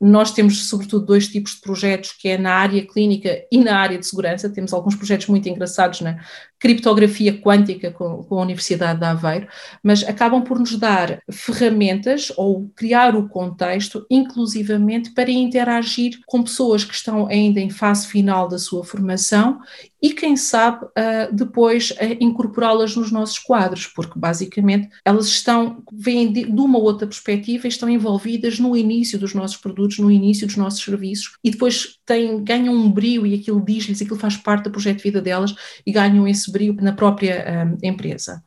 nós 0.00 0.32
temos 0.32 0.68
sobretudo 0.68 1.06
dois 1.06 1.26
tipos 1.26 1.54
de 1.54 1.60
projetos, 1.60 2.12
que 2.12 2.28
é 2.28 2.38
na 2.38 2.54
área 2.54 2.86
clínica 2.86 3.42
e 3.50 3.58
na 3.58 3.76
área 3.76 3.98
de 3.98 4.06
segurança, 4.06 4.48
temos 4.48 4.72
alguns 4.72 4.94
projetos 4.94 5.26
muito 5.26 5.48
engraçados 5.48 6.00
na 6.00 6.20
criptografia 6.58 7.40
quântica 7.40 7.90
com, 7.90 8.22
com 8.22 8.38
a 8.38 8.42
Universidade 8.42 9.00
de 9.00 9.06
Aveiro, 9.06 9.48
mas 9.82 10.04
acabam 10.04 10.42
por 10.42 10.58
nos 10.58 10.76
dar 10.78 11.20
ferramentas 11.30 12.30
ou 12.36 12.70
criar 12.76 13.16
o 13.16 13.28
contexto, 13.28 14.06
inclusivamente 14.10 15.10
para 15.10 15.30
interagir 15.30 16.20
com 16.26 16.42
pessoas 16.42 16.84
que 16.84 16.94
estão 16.94 17.26
ainda 17.26 17.60
em 17.60 17.70
fase 17.70 18.06
final 18.06 18.46
da 18.46 18.58
sua 18.58 18.84
formação 18.84 19.58
e, 20.02 20.12
quem 20.12 20.36
sabe, 20.36 20.86
uh, 20.86 21.32
depois 21.32 21.90
uh, 21.90 22.16
incorporá-las 22.20 22.96
nos 22.96 23.12
nossos 23.12 23.38
quadros, 23.38 23.86
porque 23.86 24.18
basicamente 24.18 24.88
elas 25.04 25.26
estão, 25.26 25.82
vêm 25.92 26.32
de, 26.32 26.44
uma 26.46 26.78
outra 26.78 27.06
perspectiva 27.06 27.66
e 27.66 27.68
estão 27.68 27.88
envolvidas 27.88 28.58
no 28.58 28.76
início 28.76 29.18
dos 29.18 29.34
nossos 29.34 29.56
produtos, 29.56 29.98
no 29.98 30.10
início 30.10 30.46
dos 30.46 30.56
nossos 30.56 30.82
serviços 30.82 31.36
e 31.44 31.50
depois 31.50 31.98
têm, 32.06 32.42
ganham 32.42 32.74
um 32.74 32.90
brilho 32.90 33.26
e 33.26 33.34
aquilo 33.34 33.64
diz-lhes, 33.64 34.00
aquilo 34.00 34.18
faz 34.18 34.36
parte 34.36 34.64
do 34.64 34.70
projeto 34.70 34.98
de 34.98 35.02
vida 35.02 35.20
delas 35.20 35.54
e 35.86 35.92
ganham 35.92 36.26
esse 36.26 36.50
brilho 36.50 36.76
na 36.80 36.92
própria 36.92 37.68
uh, 37.74 37.78
empresa. 37.86 38.42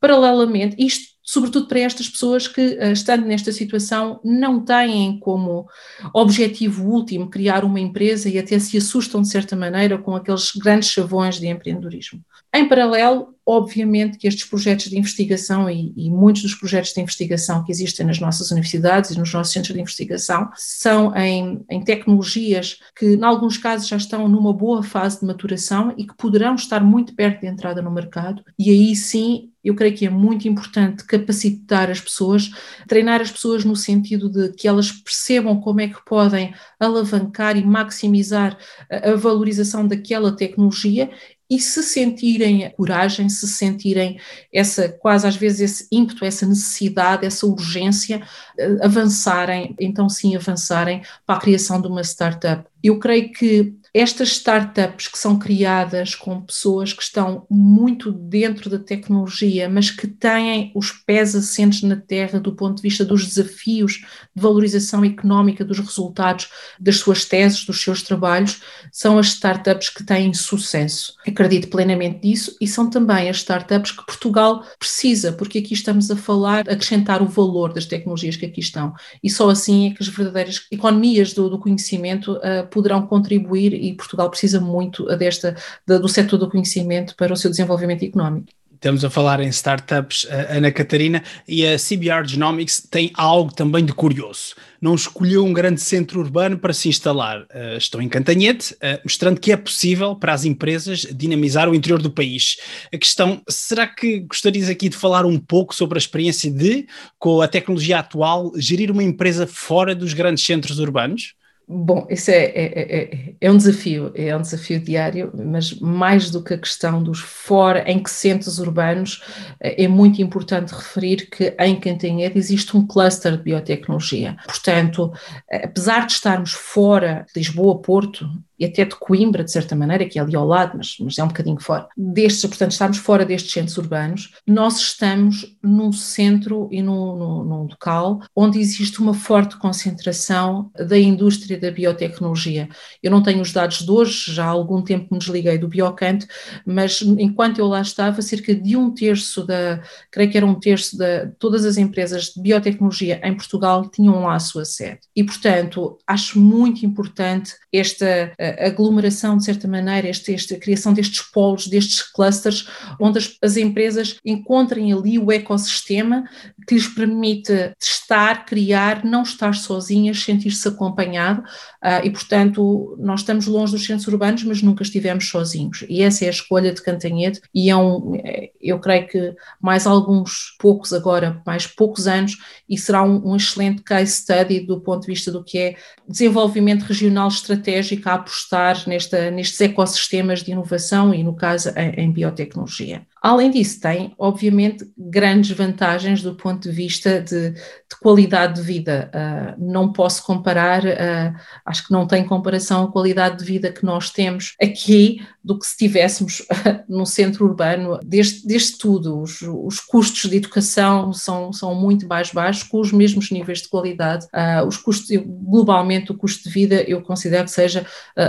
Paralelamente, 0.00 0.76
isto 0.78 1.19
sobretudo 1.30 1.68
para 1.68 1.78
estas 1.78 2.08
pessoas 2.08 2.48
que, 2.48 2.60
eh, 2.60 2.90
estando 2.90 3.24
nesta 3.24 3.52
situação, 3.52 4.18
não 4.24 4.64
têm 4.64 5.16
como 5.20 5.64
objetivo 6.12 6.88
último 6.88 7.30
criar 7.30 7.64
uma 7.64 7.78
empresa 7.78 8.28
e 8.28 8.36
até 8.36 8.58
se 8.58 8.76
assustam 8.76 9.22
de 9.22 9.28
certa 9.28 9.54
maneira 9.54 9.96
com 9.96 10.16
aqueles 10.16 10.50
grandes 10.56 10.88
chavões 10.88 11.38
de 11.38 11.46
empreendedorismo. 11.46 12.20
Em 12.52 12.68
paralelo, 12.68 13.32
obviamente 13.46 14.18
que 14.18 14.26
estes 14.26 14.44
projetos 14.44 14.86
de 14.86 14.98
investigação 14.98 15.70
e, 15.70 15.92
e, 15.96 16.10
muitos 16.10 16.42
dos 16.42 16.54
projetos 16.56 16.92
de 16.92 17.00
investigação 17.00 17.64
que 17.64 17.70
existem 17.70 18.04
nas 18.04 18.18
nossas 18.18 18.50
universidades 18.50 19.10
e 19.10 19.18
nos 19.18 19.32
nossos 19.32 19.52
centros 19.52 19.72
de 19.72 19.80
investigação 19.80 20.50
são 20.56 21.14
em, 21.16 21.64
em 21.70 21.84
tecnologias 21.84 22.78
que, 22.96 23.14
em 23.14 23.22
alguns 23.22 23.56
casos, 23.56 23.86
já 23.86 23.96
estão 23.96 24.28
numa 24.28 24.52
boa 24.52 24.82
fase 24.82 25.20
de 25.20 25.26
maturação 25.26 25.94
e 25.96 26.04
que 26.04 26.16
poderão 26.16 26.56
estar 26.56 26.82
muito 26.82 27.14
perto 27.14 27.42
de 27.42 27.46
entrada 27.46 27.80
no 27.80 27.90
mercado, 27.90 28.42
e 28.58 28.68
aí 28.70 28.96
sim 28.96 29.50
eu 29.62 29.74
creio 29.74 29.94
que 29.94 30.06
é 30.06 30.10
muito 30.10 30.48
importante 30.48 31.04
capacitar 31.20 31.90
as 31.90 32.00
pessoas, 32.00 32.50
treinar 32.88 33.20
as 33.20 33.30
pessoas 33.30 33.64
no 33.64 33.76
sentido 33.76 34.28
de 34.28 34.52
que 34.52 34.66
elas 34.66 34.90
percebam 34.90 35.60
como 35.60 35.80
é 35.80 35.88
que 35.88 36.04
podem 36.04 36.54
alavancar 36.78 37.56
e 37.56 37.64
maximizar 37.64 38.58
a, 38.90 39.14
valorização 39.14 39.86
daquela 39.86 40.34
tecnologia 40.34 41.10
e 41.50 41.58
se 41.58 41.82
sentirem 41.82 42.70
coragem, 42.76 43.28
se 43.28 43.48
sentirem 43.48 44.20
essa 44.54 44.88
quase 44.88 45.26
às 45.26 45.34
vezes 45.34 45.60
esse 45.60 45.88
ímpeto, 45.90 46.24
essa 46.24 46.46
necessidade, 46.46 47.26
essa 47.26 47.44
urgência, 47.44 48.22
eh, 48.56 48.76
avançarem, 48.80 49.74
então 49.80 50.08
sim 50.08 50.36
avançarem 50.36 51.02
para 51.26 51.36
a 51.36 51.40
criação 51.40 51.82
de 51.82 51.88
uma 51.88 52.02
startup. 52.02 52.64
Eu 52.80 53.00
creio 53.00 53.32
que 53.32 53.74
estas 53.92 54.30
startups 54.30 55.08
que 55.08 55.18
são 55.18 55.38
criadas 55.38 56.14
com 56.14 56.40
pessoas 56.40 56.92
que 56.92 57.02
estão 57.02 57.46
muito 57.50 58.12
dentro 58.12 58.70
da 58.70 58.78
tecnologia, 58.78 59.68
mas 59.68 59.90
que 59.90 60.06
têm 60.06 60.70
os 60.74 60.92
pés 60.92 61.34
assentes 61.34 61.82
na 61.82 61.96
terra 61.96 62.38
do 62.38 62.54
ponto 62.54 62.76
de 62.76 62.82
vista 62.82 63.04
dos 63.04 63.26
desafios 63.26 63.94
de 64.34 64.40
valorização 64.40 65.04
económica 65.04 65.64
dos 65.64 65.78
resultados 65.78 66.48
das 66.78 66.96
suas 66.96 67.24
teses, 67.24 67.64
dos 67.64 67.82
seus 67.82 68.02
trabalhos, 68.02 68.60
são 68.92 69.18
as 69.18 69.28
startups 69.28 69.88
que 69.88 70.04
têm 70.04 70.32
sucesso. 70.32 71.14
Acredito 71.26 71.68
plenamente 71.68 72.20
nisso 72.26 72.56
e 72.60 72.66
são 72.68 72.88
também 72.88 73.28
as 73.28 73.38
startups 73.38 73.90
que 73.90 74.06
Portugal 74.06 74.64
precisa, 74.78 75.32
porque 75.32 75.58
aqui 75.58 75.74
estamos 75.74 76.10
a 76.10 76.16
falar, 76.16 76.60
acrescentar 76.68 77.22
o 77.22 77.28
valor 77.28 77.72
das 77.72 77.86
tecnologias 77.86 78.36
que 78.36 78.46
aqui 78.46 78.60
estão. 78.60 78.92
E 79.22 79.28
só 79.28 79.50
assim 79.50 79.88
é 79.88 79.94
que 79.94 80.02
as 80.02 80.08
verdadeiras 80.08 80.66
economias 80.70 81.32
do, 81.32 81.50
do 81.50 81.58
conhecimento 81.58 82.34
uh, 82.34 82.66
poderão 82.70 83.06
contribuir 83.06 83.79
e 83.80 83.94
Portugal 83.94 84.30
precisa 84.30 84.60
muito 84.60 85.04
desta, 85.16 85.56
do 85.86 86.08
setor 86.08 86.38
do 86.38 86.50
conhecimento 86.50 87.14
para 87.16 87.32
o 87.32 87.36
seu 87.36 87.50
desenvolvimento 87.50 88.04
económico. 88.04 88.52
Estamos 88.80 89.04
a 89.04 89.10
falar 89.10 89.40
em 89.40 89.48
startups, 89.48 90.26
Ana 90.48 90.72
Catarina, 90.72 91.22
e 91.46 91.66
a 91.66 91.76
CBR 91.76 92.26
Genomics 92.26 92.80
tem 92.80 93.10
algo 93.12 93.52
também 93.52 93.84
de 93.84 93.92
curioso. 93.92 94.54
Não 94.80 94.94
escolheu 94.94 95.44
um 95.44 95.52
grande 95.52 95.82
centro 95.82 96.18
urbano 96.18 96.56
para 96.56 96.72
se 96.72 96.88
instalar. 96.88 97.42
Uh, 97.42 97.76
estão 97.76 98.00
em 98.00 98.08
Cantanhete, 98.08 98.72
uh, 98.72 98.98
mostrando 99.04 99.38
que 99.38 99.52
é 99.52 99.56
possível 99.58 100.16
para 100.16 100.32
as 100.32 100.46
empresas 100.46 101.00
dinamizar 101.00 101.68
o 101.68 101.74
interior 101.74 102.00
do 102.00 102.10
país. 102.10 102.56
A 102.90 102.96
questão, 102.96 103.42
será 103.46 103.86
que 103.86 104.20
gostarias 104.20 104.70
aqui 104.70 104.88
de 104.88 104.96
falar 104.96 105.26
um 105.26 105.38
pouco 105.38 105.74
sobre 105.74 105.98
a 105.98 106.00
experiência 106.00 106.50
de, 106.50 106.86
com 107.18 107.42
a 107.42 107.48
tecnologia 107.48 107.98
atual, 107.98 108.50
gerir 108.56 108.90
uma 108.90 109.04
empresa 109.04 109.46
fora 109.46 109.94
dos 109.94 110.14
grandes 110.14 110.42
centros 110.42 110.78
urbanos? 110.78 111.34
Bom, 111.72 112.04
isso 112.10 112.32
é, 112.32 112.46
é, 112.46 113.00
é, 113.00 113.34
é, 113.40 113.48
um 113.48 113.56
desafio, 113.56 114.10
é 114.16 114.36
um 114.36 114.40
desafio 114.40 114.80
diário, 114.80 115.30
mas 115.32 115.78
mais 115.78 116.28
do 116.28 116.42
que 116.42 116.54
a 116.54 116.58
questão 116.58 117.00
dos 117.00 117.20
fora, 117.20 117.88
em 117.88 118.02
que 118.02 118.10
centros 118.10 118.58
urbanos, 118.58 119.22
é 119.60 119.86
muito 119.86 120.20
importante 120.20 120.74
referir 120.74 121.30
que 121.30 121.54
em 121.60 121.78
Cantanhede 121.78 122.36
existe 122.36 122.76
um 122.76 122.84
cluster 122.84 123.36
de 123.36 123.44
biotecnologia. 123.44 124.36
Portanto, 124.46 125.12
apesar 125.48 126.06
de 126.06 126.12
estarmos 126.14 126.50
fora 126.50 127.24
de 127.32 127.38
Lisboa, 127.38 127.80
Porto, 127.80 128.28
e 128.60 128.66
até 128.66 128.84
de 128.84 128.94
Coimbra, 128.94 129.42
de 129.42 129.50
certa 129.50 129.74
maneira, 129.74 130.04
que 130.06 130.18
é 130.18 130.22
ali 130.22 130.36
ao 130.36 130.46
lado, 130.46 130.76
mas, 130.76 130.96
mas 131.00 131.18
é 131.18 131.24
um 131.24 131.28
bocadinho 131.28 131.58
fora. 131.58 131.88
Destes, 131.96 132.44
portanto, 132.44 132.72
estamos 132.72 132.98
fora 132.98 133.24
destes 133.24 133.52
centros 133.52 133.78
urbanos, 133.78 134.34
nós 134.46 134.78
estamos 134.78 135.56
num 135.62 135.90
centro 135.92 136.68
e 136.70 136.82
num, 136.82 137.16
num, 137.16 137.44
num 137.44 137.62
local 137.62 138.20
onde 138.36 138.60
existe 138.60 139.00
uma 139.00 139.14
forte 139.14 139.56
concentração 139.56 140.70
da 140.76 140.98
indústria 140.98 141.58
da 141.58 141.70
biotecnologia. 141.70 142.68
Eu 143.02 143.10
não 143.10 143.22
tenho 143.22 143.40
os 143.40 143.52
dados 143.52 143.78
de 143.78 143.90
hoje, 143.90 144.32
já 144.32 144.44
há 144.44 144.48
algum 144.48 144.82
tempo 144.82 145.08
me 145.10 145.18
desliguei 145.18 145.56
do 145.56 145.68
Biocante, 145.68 146.26
mas 146.66 147.00
enquanto 147.00 147.58
eu 147.58 147.66
lá 147.66 147.80
estava, 147.80 148.20
cerca 148.20 148.54
de 148.54 148.76
um 148.76 148.92
terço 148.92 149.46
da, 149.46 149.82
creio 150.10 150.30
que 150.30 150.36
era 150.36 150.46
um 150.46 150.54
terço 150.54 150.98
de 150.98 151.28
todas 151.38 151.64
as 151.64 151.78
empresas 151.78 152.24
de 152.24 152.42
biotecnologia 152.42 153.20
em 153.24 153.34
Portugal 153.34 153.88
tinham 153.88 154.24
lá 154.24 154.34
a 154.34 154.38
sua 154.38 154.66
sede. 154.66 155.00
E, 155.16 155.24
portanto, 155.24 155.98
acho 156.06 156.38
muito 156.38 156.84
importante 156.84 157.54
esta 157.72 158.32
aglomeração, 158.58 159.36
de 159.36 159.44
certa 159.44 159.66
maneira, 159.68 160.08
este, 160.08 160.34
esta 160.34 160.56
criação 160.56 160.92
destes 160.92 161.22
polos, 161.22 161.66
destes 161.66 162.02
clusters, 162.02 162.68
onde 163.00 163.18
as, 163.18 163.36
as 163.42 163.56
empresas 163.56 164.16
encontrem 164.24 164.92
ali 164.92 165.18
o 165.18 165.30
ecossistema 165.30 166.24
que 166.66 166.74
lhes 166.74 166.88
permite 166.88 167.72
testar, 167.78 168.44
criar, 168.44 169.04
não 169.04 169.22
estar 169.22 169.54
sozinhas, 169.54 170.22
sentir-se 170.22 170.66
acompanhado 170.68 171.40
uh, 171.40 172.04
e, 172.04 172.10
portanto, 172.10 172.96
nós 172.98 173.20
estamos 173.20 173.46
longe 173.46 173.72
dos 173.72 173.84
centros 173.84 174.06
urbanos, 174.08 174.44
mas 174.44 174.62
nunca 174.62 174.82
estivemos 174.82 175.28
sozinhos. 175.28 175.84
E 175.88 176.02
essa 176.02 176.24
é 176.24 176.28
a 176.28 176.32
escolha 176.32 176.72
de 176.72 176.82
Cantanhede 176.82 177.40
e 177.54 177.70
é 177.70 177.76
um, 177.76 178.14
é, 178.16 178.50
eu 178.60 178.78
creio 178.78 179.06
que 179.08 179.34
mais 179.60 179.86
alguns 179.86 180.56
poucos 180.58 180.92
agora, 180.92 181.42
mais 181.46 181.66
poucos 181.66 182.06
anos, 182.06 182.36
e 182.68 182.76
será 182.76 183.02
um, 183.02 183.30
um 183.30 183.36
excelente 183.36 183.82
case 183.82 184.12
study 184.12 184.60
do 184.60 184.80
ponto 184.80 185.02
de 185.02 185.08
vista 185.08 185.30
do 185.32 185.44
que 185.44 185.58
é 185.58 185.76
desenvolvimento 186.08 186.82
regional 186.82 187.28
estratégico 187.28 188.08
a 188.08 188.14
apostar 188.40 188.88
nesta, 188.88 189.30
nestes 189.30 189.60
ecossistemas 189.60 190.42
de 190.42 190.52
inovação 190.52 191.14
e, 191.14 191.22
no 191.22 191.34
caso, 191.34 191.70
em, 191.76 192.04
em 192.04 192.12
biotecnologia. 192.12 193.06
Além 193.22 193.50
disso, 193.50 193.78
tem, 193.80 194.14
obviamente, 194.18 194.90
grandes 194.96 195.50
vantagens 195.50 196.22
do 196.22 196.34
ponto 196.34 196.62
de 196.62 196.74
vista 196.74 197.20
de, 197.20 197.50
de 197.50 197.96
qualidade 198.00 198.54
de 198.54 198.62
vida. 198.62 199.10
Uh, 199.14 199.70
não 199.70 199.92
posso 199.92 200.24
comparar, 200.24 200.82
uh, 200.84 201.34
acho 201.66 201.86
que 201.86 201.92
não 201.92 202.06
tem 202.06 202.24
comparação 202.24 202.84
a 202.84 202.90
qualidade 202.90 203.38
de 203.38 203.44
vida 203.44 203.70
que 203.70 203.84
nós 203.84 204.08
temos 204.08 204.54
aqui 204.60 205.22
do 205.44 205.58
que 205.58 205.66
se 205.66 205.72
estivéssemos 205.72 206.40
uh, 206.40 206.82
no 206.88 207.04
centro 207.04 207.44
urbano. 207.44 208.00
Desde, 208.02 208.46
desde 208.46 208.78
tudo, 208.78 209.20
os, 209.20 209.42
os, 209.42 209.80
custos 209.80 210.30
de 210.30 210.38
educação 210.38 211.12
são, 211.12 211.52
são 211.52 211.74
muito 211.74 212.08
mais 212.08 212.30
baixos, 212.30 212.62
com 212.62 212.80
os 212.80 212.90
mesmos 212.90 213.30
níveis 213.30 213.60
de 213.60 213.68
qualidade. 213.68 214.26
os 214.66 214.78
custos, 214.78 215.08
globalmente, 215.26 216.12
o 216.12 216.16
custo 216.16 216.44
de 216.44 216.50
vida 216.54 216.82
eu 216.82 217.02
considero 217.02 217.44
que 217.44 217.50
seja 217.50 217.84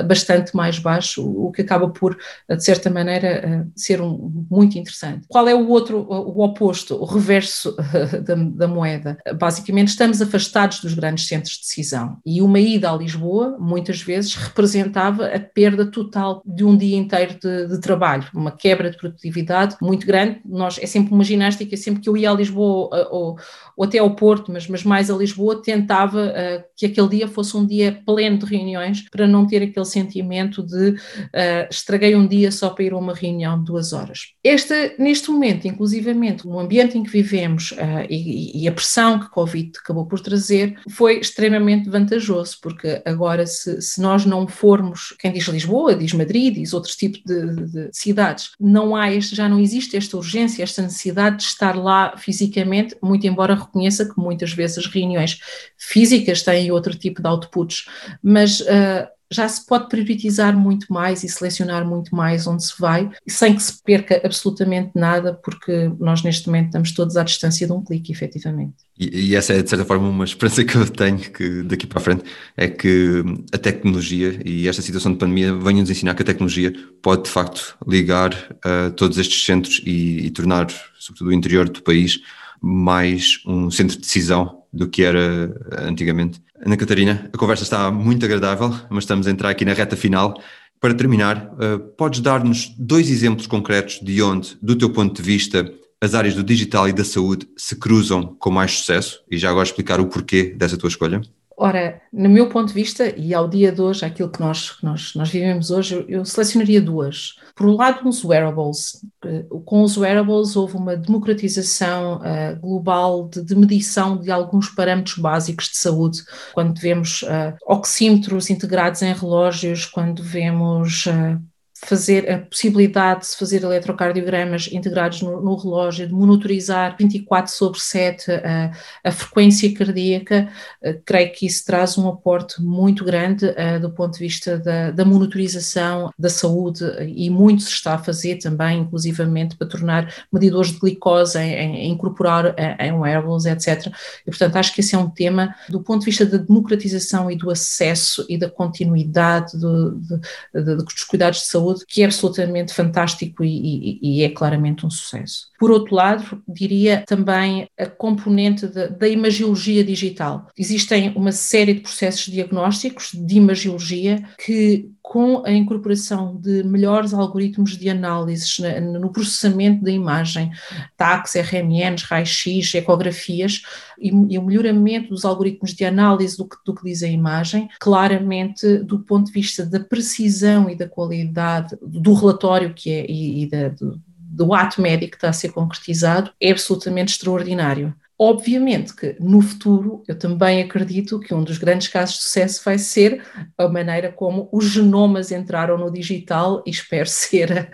bastante 0.07 0.55
mais 0.55 0.79
baixo, 0.79 1.23
o 1.23 1.51
que 1.51 1.61
acaba 1.61 1.89
por, 1.89 2.17
de 2.49 2.63
certa 2.63 2.89
maneira, 2.89 3.67
ser 3.75 4.01
um, 4.01 4.45
muito 4.49 4.77
interessante. 4.81 5.25
Qual 5.27 5.47
é 5.47 5.55
o 5.55 5.67
outro, 5.67 5.99
o 5.99 6.43
oposto, 6.43 6.95
o 6.95 7.05
reverso 7.05 7.75
da, 8.25 8.35
da, 8.35 8.67
moeda? 8.67 9.17
Basicamente, 9.37 9.89
estamos 9.89 10.21
afastados 10.21 10.79
dos 10.81 10.93
grandes 10.93 11.27
centros 11.27 11.55
de 11.55 11.61
decisão 11.61 12.17
e 12.25 12.41
uma 12.41 12.59
ida 12.59 12.91
a 12.91 12.95
Lisboa, 12.95 13.57
muitas 13.59 14.01
vezes, 14.01 14.35
representava 14.35 15.27
a 15.27 15.39
perda 15.39 15.85
total 15.85 16.41
de 16.45 16.63
um 16.63 16.75
dia 16.75 16.97
inteiro 16.97 17.37
de, 17.41 17.67
de 17.67 17.79
trabalho, 17.79 18.27
uma 18.33 18.51
quebra 18.51 18.89
de 18.89 18.97
produtividade 18.97 19.75
muito 19.81 20.05
grande. 20.05 20.41
Nós, 20.45 20.79
é 20.81 20.85
sempre 20.85 21.13
uma 21.13 21.23
ginástica, 21.23 21.75
sempre 21.77 22.01
que 22.01 22.09
eu 22.09 22.17
ia 22.17 22.31
a 22.31 22.33
Lisboa 22.33 23.07
ou, 23.11 23.37
ou 23.77 23.83
até 23.83 23.99
ao 23.99 24.15
Porto, 24.15 24.51
mas, 24.51 24.67
mas 24.67 24.83
mais 24.83 25.09
a 25.09 25.15
Lisboa, 25.15 25.61
tentava 25.61 26.27
uh, 26.27 26.63
que 26.75 26.85
aquele 26.85 27.09
dia 27.09 27.27
fosse 27.27 27.55
um 27.55 27.65
dia 27.65 28.01
pleno 28.05 28.37
de 28.37 28.45
reuniões 28.45 29.07
para 29.09 29.27
não 29.27 29.45
ter 29.45 29.63
aquele 29.63 29.85
sentimento 29.85 30.63
de 30.63 30.89
uh, 30.89 31.67
estraguei 31.69 32.15
um 32.15 32.27
dia 32.27 32.51
só 32.51 32.69
para 32.69 32.83
ir 32.83 32.93
a 32.93 32.97
uma 32.97 33.13
reunião 33.13 33.59
de 33.59 33.65
duas 33.65 33.93
horas. 33.93 34.33
Este 34.43 34.70
neste 34.97 35.29
momento, 35.29 35.67
inclusivamente, 35.67 36.47
no 36.47 36.59
ambiente 36.59 36.97
em 36.97 37.03
que 37.03 37.09
vivemos 37.09 37.71
uh, 37.71 38.05
e, 38.09 38.63
e, 38.63 38.67
a 38.67 38.71
pressão 38.71 39.19
que 39.19 39.29
Covid 39.29 39.71
acabou 39.79 40.05
por 40.05 40.19
trazer, 40.19 40.79
foi 40.89 41.19
extremamente 41.19 41.89
vantajoso, 41.89 42.57
porque 42.61 43.01
agora, 43.05 43.45
se, 43.45 43.81
se 43.81 44.01
nós 44.01 44.25
não 44.25 44.47
formos, 44.47 45.15
quem 45.19 45.31
diz 45.31 45.45
Lisboa, 45.45 45.95
diz 45.95 46.13
Madrid, 46.13 46.55
diz 46.55 46.73
outros 46.73 46.95
tipos 46.95 47.21
de, 47.25 47.55
de, 47.55 47.65
de 47.67 47.89
cidades, 47.91 48.51
não 48.59 48.95
há 48.95 49.11
este, 49.11 49.35
já 49.35 49.47
não 49.47 49.59
existe 49.59 49.97
esta 49.97 50.17
urgência, 50.17 50.63
esta 50.63 50.81
necessidade 50.81 51.37
de 51.37 51.43
estar 51.43 51.75
lá 51.75 52.15
fisicamente, 52.17 52.95
muito 53.01 53.25
embora 53.27 53.55
reconheça 53.55 54.05
que 54.05 54.19
muitas 54.19 54.53
vezes 54.53 54.77
as 54.77 54.85
reuniões 54.85 55.39
físicas 55.77 56.43
têm 56.43 56.71
outro 56.71 56.95
tipo 56.95 57.21
de 57.21 57.27
outputs, 57.27 57.85
mas 58.21 58.61
uh, 58.61 59.07
já 59.31 59.47
se 59.47 59.65
pode 59.65 59.87
priorizar 59.87 60.55
muito 60.55 60.91
mais 60.91 61.23
e 61.23 61.29
selecionar 61.29 61.87
muito 61.87 62.13
mais 62.13 62.45
onde 62.45 62.65
se 62.65 62.73
vai, 62.77 63.09
sem 63.27 63.55
que 63.55 63.63
se 63.63 63.81
perca 63.81 64.21
absolutamente 64.23 64.91
nada, 64.93 65.33
porque 65.33 65.89
nós 65.99 66.21
neste 66.21 66.47
momento 66.47 66.67
estamos 66.67 66.91
todos 66.91 67.15
à 67.15 67.23
distância 67.23 67.65
de 67.65 67.71
um 67.71 67.81
clique, 67.81 68.11
efetivamente. 68.11 68.75
E, 68.99 69.29
e 69.29 69.35
essa 69.35 69.53
é, 69.53 69.63
de 69.63 69.69
certa 69.69 69.85
forma, 69.85 70.09
uma 70.09 70.25
esperança 70.25 70.63
que 70.65 70.75
eu 70.75 70.87
tenho 70.87 71.19
que 71.19 71.63
daqui 71.63 71.87
para 71.87 71.99
a 71.99 72.01
frente, 72.01 72.23
é 72.57 72.67
que 72.67 73.23
a 73.53 73.57
tecnologia 73.57 74.39
e 74.45 74.67
esta 74.67 74.81
situação 74.81 75.13
de 75.13 75.17
pandemia 75.17 75.55
venham 75.55 75.81
nos 75.81 75.89
ensinar 75.89 76.13
que 76.13 76.23
a 76.23 76.25
tecnologia 76.25 76.73
pode, 77.01 77.23
de 77.23 77.29
facto, 77.29 77.77
ligar 77.87 78.33
uh, 78.33 78.91
todos 78.91 79.17
estes 79.17 79.45
centros 79.45 79.81
e, 79.85 80.25
e 80.25 80.31
tornar, 80.31 80.67
sobretudo, 80.99 81.29
o 81.29 81.33
interior 81.33 81.69
do 81.69 81.81
país 81.81 82.19
mais 82.61 83.39
um 83.47 83.71
centro 83.71 83.95
de 83.95 84.01
decisão 84.01 84.60
do 84.71 84.87
que 84.87 85.03
era 85.03 85.53
antigamente. 85.79 86.41
Ana 86.65 86.77
Catarina, 86.77 87.29
a 87.33 87.37
conversa 87.37 87.63
está 87.63 87.91
muito 87.91 88.25
agradável, 88.25 88.73
mas 88.89 89.03
estamos 89.03 89.27
a 89.27 89.31
entrar 89.31 89.49
aqui 89.49 89.65
na 89.65 89.73
reta 89.73 89.95
final. 89.95 90.39
Para 90.79 90.93
terminar, 90.93 91.53
uh, 91.53 91.79
podes 91.97 92.21
dar-nos 92.21 92.73
dois 92.77 93.09
exemplos 93.09 93.47
concretos 93.47 93.99
de 94.01 94.21
onde, 94.21 94.57
do 94.61 94.75
teu 94.75 94.89
ponto 94.89 95.15
de 95.15 95.21
vista, 95.21 95.71
as 96.01 96.15
áreas 96.15 96.33
do 96.33 96.43
digital 96.43 96.89
e 96.89 96.93
da 96.93 97.03
saúde 97.03 97.47
se 97.55 97.75
cruzam 97.75 98.35
com 98.39 98.49
mais 98.49 98.71
sucesso? 98.71 99.21
E 99.29 99.37
já 99.37 99.49
agora 99.49 99.65
explicar 99.65 99.99
o 99.99 100.07
porquê 100.07 100.55
dessa 100.57 100.77
tua 100.77 100.89
escolha? 100.89 101.21
Ora, 101.57 102.01
no 102.11 102.29
meu 102.29 102.49
ponto 102.49 102.69
de 102.69 102.73
vista, 102.73 103.07
e 103.17 103.33
ao 103.33 103.47
dia 103.47 103.71
de 103.71 103.81
hoje, 103.81 104.05
aquilo 104.05 104.29
que 104.29 104.39
nós, 104.39 104.77
nós, 104.81 105.13
nós 105.15 105.29
vivemos 105.29 105.69
hoje, 105.69 106.03
eu 106.07 106.25
selecionaria 106.25 106.81
duas. 106.81 107.35
Por 107.55 107.67
um 107.67 107.75
lado, 107.75 108.07
os 108.07 108.23
wearables. 108.23 109.05
Eh, 109.23 109.45
com 109.65 109.83
os 109.83 109.97
wearables 109.97 110.55
houve 110.55 110.75
uma 110.75 110.95
democratização 110.95 112.17
uh, 112.17 112.59
global 112.59 113.27
de, 113.27 113.43
de, 113.43 113.55
medição 113.55 114.17
de 114.17 114.31
alguns 114.31 114.69
parâmetros 114.69 115.17
básicos 115.17 115.69
de 115.69 115.77
saúde. 115.77 116.23
Quando 116.53 116.79
vemos 116.79 117.21
uh, 117.23 117.55
oxímetros 117.67 118.49
integrados 118.49 119.01
em 119.01 119.13
relógios, 119.13 119.85
quando 119.85 120.23
vemos 120.23 121.05
uh, 121.05 121.50
fazer 121.83 122.29
a 122.29 122.39
possibilidade 122.39 123.21
de 123.21 123.27
se 123.27 123.37
fazer 123.37 123.63
eletrocardiogramas 123.63 124.69
integrados 124.71 125.21
no, 125.21 125.41
no 125.41 125.55
relógio, 125.55 126.07
de 126.07 126.13
monitorizar 126.13 126.95
24 126.97 127.51
sobre 127.51 127.79
7 127.79 128.31
a, 128.31 128.71
a 129.03 129.11
frequência 129.11 129.73
cardíaca, 129.73 130.49
uh, 130.83 131.01
creio 131.03 131.31
que 131.31 131.45
isso 131.45 131.65
traz 131.65 131.97
um 131.97 132.07
aporte 132.07 132.61
muito 132.61 133.03
grande 133.03 133.45
uh, 133.45 133.79
do 133.79 133.89
ponto 133.91 134.13
de 134.13 134.19
vista 134.19 134.59
da, 134.59 134.91
da, 134.91 135.03
monitorização 135.03 136.11
da 136.17 136.29
saúde 136.29 136.85
e 137.15 137.29
muito 137.29 137.63
se 137.63 137.71
está 137.71 137.95
a 137.95 137.97
fazer 137.97 138.37
também, 138.37 138.81
inclusivamente, 138.81 139.55
para 139.55 139.67
tornar 139.67 140.13
medidores 140.31 140.71
de 140.71 140.79
glicose, 140.79 141.39
em, 141.39 141.53
em 141.53 141.91
incorporar 141.91 142.53
em, 142.57 142.63
eh, 142.63 142.87
em 142.87 142.93
wearables, 142.93 143.45
etc. 143.45 143.91
E, 144.25 144.29
portanto, 144.29 144.55
acho 144.55 144.73
que 144.73 144.81
esse 144.81 144.95
é 144.95 144.97
um 144.97 145.09
tema 145.09 145.55
do 145.67 145.81
ponto 145.81 146.01
de 146.01 146.05
vista 146.05 146.25
da 146.25 146.37
democratização 146.37 147.29
e 147.29 147.35
do 147.35 147.49
acesso 147.49 148.25
e 148.29 148.37
da 148.37 148.49
continuidade 148.49 149.57
do, 149.57 149.99
de, 149.99 150.19
de, 150.53 150.75
dos 150.75 151.03
cuidados 151.03 151.39
de 151.39 151.47
saúde 151.47 151.70
que 151.87 152.01
é 152.01 152.05
absolutamente 152.05 152.73
fantástico 152.73 153.43
e, 153.43 153.99
e, 154.01 154.19
e 154.19 154.23
é 154.23 154.29
claramente 154.29 154.85
um 154.85 154.89
sucesso. 154.89 155.47
Por 155.59 155.71
outro 155.71 155.95
lado, 155.95 156.41
diria 156.47 157.03
também 157.05 157.67
a 157.77 157.85
componente 157.85 158.67
da, 158.67 158.87
da 158.87 159.07
imagiologia 159.07 159.83
digital. 159.83 160.47
Existem 160.57 161.13
uma 161.15 161.31
série 161.31 161.75
de 161.75 161.81
processos 161.81 162.25
diagnósticos 162.25 163.11
de 163.13 163.37
imagiologia 163.37 164.23
que 164.43 164.89
com 165.11 165.43
a 165.45 165.51
incorporação 165.51 166.37
de 166.37 166.63
melhores 166.63 167.13
algoritmos 167.13 167.77
de 167.77 167.89
análise 167.89 168.45
no 168.81 169.11
processamento 169.11 169.83
da 169.83 169.91
imagem, 169.91 170.49
TACs, 170.95 171.35
RMNs, 171.35 172.03
raio-x, 172.03 172.73
ecografias, 172.75 173.61
e, 173.99 174.07
e, 174.07 174.37
o 174.37 174.41
melhoramento 174.41 175.09
dos 175.09 175.25
algoritmos 175.25 175.73
de 175.73 175.83
análise 175.83 176.37
do 176.37 176.47
que, 176.47 176.55
do 176.65 176.73
que 176.73 176.85
diz 176.85 177.03
a 177.03 177.07
imagem, 177.07 177.67
claramente 177.79 178.77
do 178.77 178.99
ponto 178.99 179.27
de 179.27 179.33
vista 179.33 179.65
da 179.65 179.81
precisão 179.81 180.69
e 180.69 180.75
da 180.75 180.87
qualidade 180.87 181.60
do 181.81 182.13
relatório 182.13 182.73
que 182.73 182.91
é 182.91 183.05
e, 183.09 183.43
e 183.43 183.49
da, 183.49 183.69
do, 183.69 184.01
do 184.15 184.53
ato 184.53 184.81
médico 184.81 185.11
que 185.11 185.17
está 185.17 185.29
a 185.29 185.33
ser 185.33 185.51
concretizado, 185.51 186.31
é 186.39 186.51
absolutamente 186.51 187.13
extraordinário. 187.13 187.93
Obviamente 188.17 188.95
que 188.95 189.15
no 189.19 189.41
futuro 189.41 190.03
eu 190.07 190.17
também 190.17 190.61
acredito 190.61 191.19
que 191.19 191.33
um 191.33 191.43
dos 191.43 191.57
grandes 191.57 191.87
casos 191.87 192.17
de 192.17 192.21
sucesso 192.21 192.61
vai 192.63 192.77
ser 192.77 193.25
a 193.57 193.67
maneira 193.67 194.11
como 194.11 194.47
os 194.51 194.65
genomas 194.65 195.31
entraram 195.31 195.77
no 195.77 195.91
digital 195.91 196.63
e 196.65 196.69
espero 196.69 197.07
ser 197.09 197.69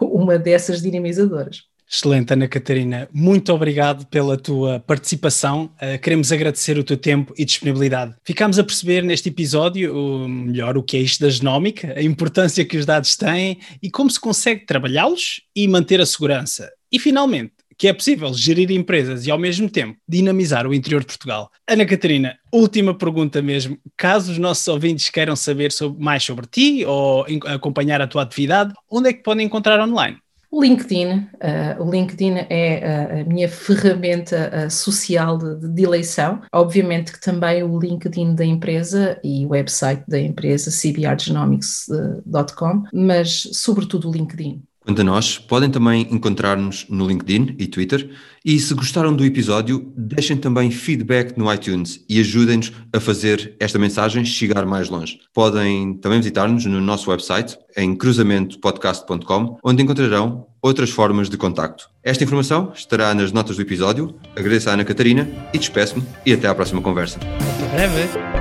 uma 0.00 0.38
dessas 0.38 0.80
dinamizadoras. 0.80 1.69
Excelente, 1.92 2.32
Ana 2.32 2.46
Catarina. 2.46 3.08
Muito 3.12 3.52
obrigado 3.52 4.06
pela 4.06 4.36
tua 4.36 4.78
participação. 4.78 5.72
Uh, 5.74 5.98
queremos 6.00 6.30
agradecer 6.30 6.78
o 6.78 6.84
teu 6.84 6.96
tempo 6.96 7.34
e 7.36 7.44
disponibilidade. 7.44 8.14
Ficámos 8.22 8.60
a 8.60 8.64
perceber 8.64 9.02
neste 9.02 9.28
episódio, 9.28 9.92
o, 9.96 10.28
melhor, 10.28 10.78
o 10.78 10.84
que 10.84 10.96
é 10.96 11.00
isto 11.00 11.20
da 11.20 11.28
genómica, 11.28 11.92
a 11.96 12.02
importância 12.02 12.64
que 12.64 12.76
os 12.76 12.86
dados 12.86 13.16
têm 13.16 13.58
e 13.82 13.90
como 13.90 14.08
se 14.08 14.20
consegue 14.20 14.64
trabalhá-los 14.64 15.42
e 15.54 15.66
manter 15.66 16.00
a 16.00 16.06
segurança. 16.06 16.70
E, 16.92 16.98
finalmente, 17.00 17.54
que 17.76 17.88
é 17.88 17.92
possível 17.92 18.32
gerir 18.34 18.70
empresas 18.70 19.26
e 19.26 19.30
ao 19.30 19.38
mesmo 19.38 19.68
tempo 19.68 19.98
dinamizar 20.06 20.66
o 20.68 20.74
interior 20.74 21.00
de 21.00 21.06
Portugal. 21.06 21.50
Ana 21.66 21.86
Catarina, 21.86 22.38
última 22.52 22.94
pergunta 22.94 23.42
mesmo. 23.42 23.76
Caso 23.96 24.30
os 24.30 24.38
nossos 24.38 24.68
ouvintes 24.68 25.08
queiram 25.08 25.34
saber 25.34 25.72
sobre, 25.72 26.00
mais 26.00 26.22
sobre 26.22 26.46
ti 26.46 26.84
ou 26.84 27.26
acompanhar 27.46 28.00
a 28.00 28.06
tua 28.06 28.22
atividade, 28.22 28.74
onde 28.88 29.08
é 29.08 29.12
que 29.12 29.22
podem 29.22 29.46
encontrar 29.46 29.80
online? 29.80 30.18
O 30.52 30.60
LinkedIn, 30.60 31.06
uh, 31.08 31.78
o 31.78 31.88
LinkedIn 31.88 32.38
é 32.50 32.82
uh, 32.82 33.20
a 33.20 33.24
minha 33.24 33.48
ferramenta 33.48 34.66
uh, 34.66 34.70
social 34.70 35.38
de, 35.38 35.68
de, 35.68 35.84
eleição. 35.84 36.42
Obviamente 36.52 37.12
que 37.12 37.20
também 37.20 37.62
o 37.62 37.78
LinkedIn 37.78 38.34
da 38.34 38.44
empresa 38.44 39.20
e 39.22 39.46
o 39.46 39.50
website 39.50 40.02
da 40.08 40.18
empresa, 40.18 40.72
cbrgenomics.com, 40.72 42.82
mas 42.92 43.48
sobretudo 43.52 44.08
o 44.08 44.12
LinkedIn. 44.12 44.60
Quanto 44.82 45.02
a 45.02 45.04
nós, 45.04 45.38
podem 45.38 45.70
também 45.70 46.08
encontrar-nos 46.10 46.86
no 46.88 47.06
LinkedIn 47.06 47.54
e 47.58 47.66
Twitter. 47.66 48.10
E 48.44 48.58
se 48.58 48.72
gostaram 48.72 49.14
do 49.14 49.24
episódio, 49.24 49.92
deixem 49.96 50.36
também 50.36 50.70
feedback 50.70 51.36
no 51.36 51.52
iTunes 51.52 52.02
e 52.08 52.18
ajudem-nos 52.18 52.72
a 52.92 52.98
fazer 52.98 53.54
esta 53.60 53.78
mensagem 53.78 54.24
chegar 54.24 54.64
mais 54.64 54.88
longe. 54.88 55.18
Podem 55.34 55.94
também 55.94 56.18
visitar-nos 56.18 56.64
no 56.64 56.80
nosso 56.80 57.10
website 57.10 57.58
em 57.76 57.94
cruzamentopodcast.com, 57.94 59.58
onde 59.62 59.82
encontrarão 59.82 60.46
outras 60.62 60.90
formas 60.90 61.28
de 61.28 61.36
contacto. 61.36 61.88
Esta 62.02 62.24
informação 62.24 62.72
estará 62.74 63.14
nas 63.14 63.32
notas 63.32 63.56
do 63.56 63.62
episódio. 63.62 64.14
Agradeço 64.34 64.70
à 64.70 64.72
Ana 64.72 64.84
Catarina 64.84 65.28
e 65.52 65.58
despeço-me 65.58 66.02
e 66.24 66.32
até 66.32 66.48
à 66.48 66.54
próxima 66.54 66.80
conversa. 66.80 67.18
Até 67.18 67.86
breve. 67.86 68.39